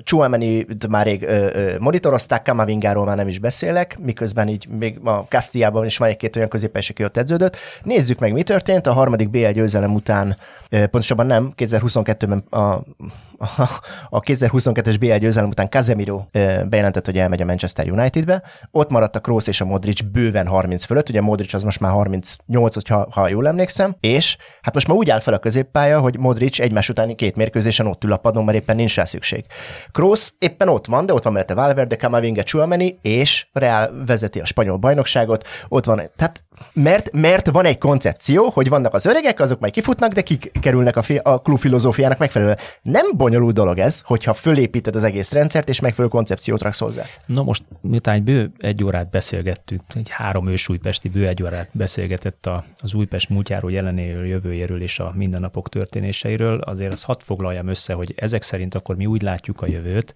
[0.04, 5.26] Chouameni már rég ö, ö, monitorozták, Kamavingáról már nem is beszélek, miközben így még a
[5.30, 7.58] Castillában is van egy-két olyan középpályás, aki ott edződött.
[7.84, 8.88] Nézzük meg, mi történt.
[8.88, 10.38] A harmadik BL győzelem után
[10.74, 13.70] pontosabban nem, 2022-ben a, a,
[14.10, 16.24] a 2022-es BL győzelem után Casemiro
[16.70, 18.44] bejelentett, hogy elmegy a Manchester Unitedbe.
[18.72, 21.92] Ott maradt a Kroos és a Modric bőven 30 fölött, ugye Modric az most már
[21.92, 26.20] 38, hogyha, ha jól emlékszem, és hát most már úgy áll fel a középpálya, hogy
[26.20, 29.46] Modric egymás utáni két mérkőzésen ott ül a padon, mert éppen nincs rá szükség.
[29.92, 34.46] Kroos éppen ott van, de ott van mellette Valverde, Camavinga, Chouameni, és Real vezeti a
[34.46, 36.44] spanyol bajnokságot, ott van, tehát
[36.74, 40.98] mert, mert van egy koncepció, hogy vannak az öregek, azok majd kifutnak, de kik kerülnek
[40.98, 42.58] a, fi- a klub filozófiának megfelelően.
[42.82, 47.04] Nem bonyolult dolog ez, hogyha fölépíted az egész rendszert, és megfelelő koncepciót raksz hozzá.
[47.26, 51.70] Na most, miután egy bő egy órát beszélgettünk, egy három ős újpesti bő egy órát
[51.72, 57.68] beszélgetett a, az Újpest múltjáról, jelenéről, jövőjéről és a mindennapok történéseiről, azért az hadd foglaljam
[57.68, 60.14] össze, hogy ezek szerint akkor mi úgy látjuk a jövőt,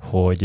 [0.00, 0.44] hogy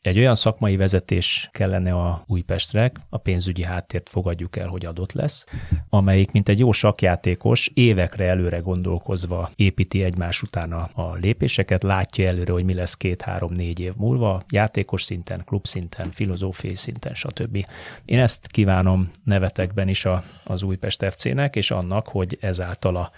[0.00, 5.46] egy olyan szakmai vezetés kellene a Újpestre, a pénzügyi háttért fogadjuk el, hogy adott lesz,
[5.88, 12.28] amelyik, mint egy jó sakjátékos, évekre előre gondolkozva építi egymás után a, a lépéseket, látja
[12.28, 17.66] előre, hogy mi lesz két-három-négy év múlva, játékos szinten, klub szinten, filozófiai szinten, stb.
[18.04, 23.10] Én ezt kívánom nevetekben is a, az Újpest FC-nek, és annak, hogy ezáltal a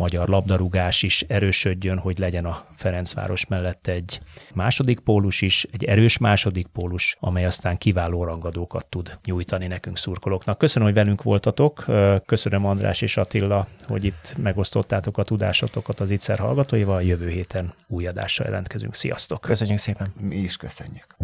[0.00, 4.20] magyar labdarúgás is erősödjön, hogy legyen a Ferencváros mellett egy
[4.54, 10.58] második pólus is, egy erős második pólus, amely aztán kiváló rangadókat tud nyújtani nekünk szurkolóknak.
[10.58, 11.84] Köszönöm, hogy velünk voltatok.
[12.26, 17.02] Köszönöm András és Attila, hogy itt megosztottátok a tudásotokat az ITSZER hallgatóival.
[17.02, 18.94] Jövő héten új adással jelentkezünk.
[18.94, 19.40] Sziasztok!
[19.40, 20.12] Köszönjük szépen!
[20.20, 21.16] Mi is köszönjük!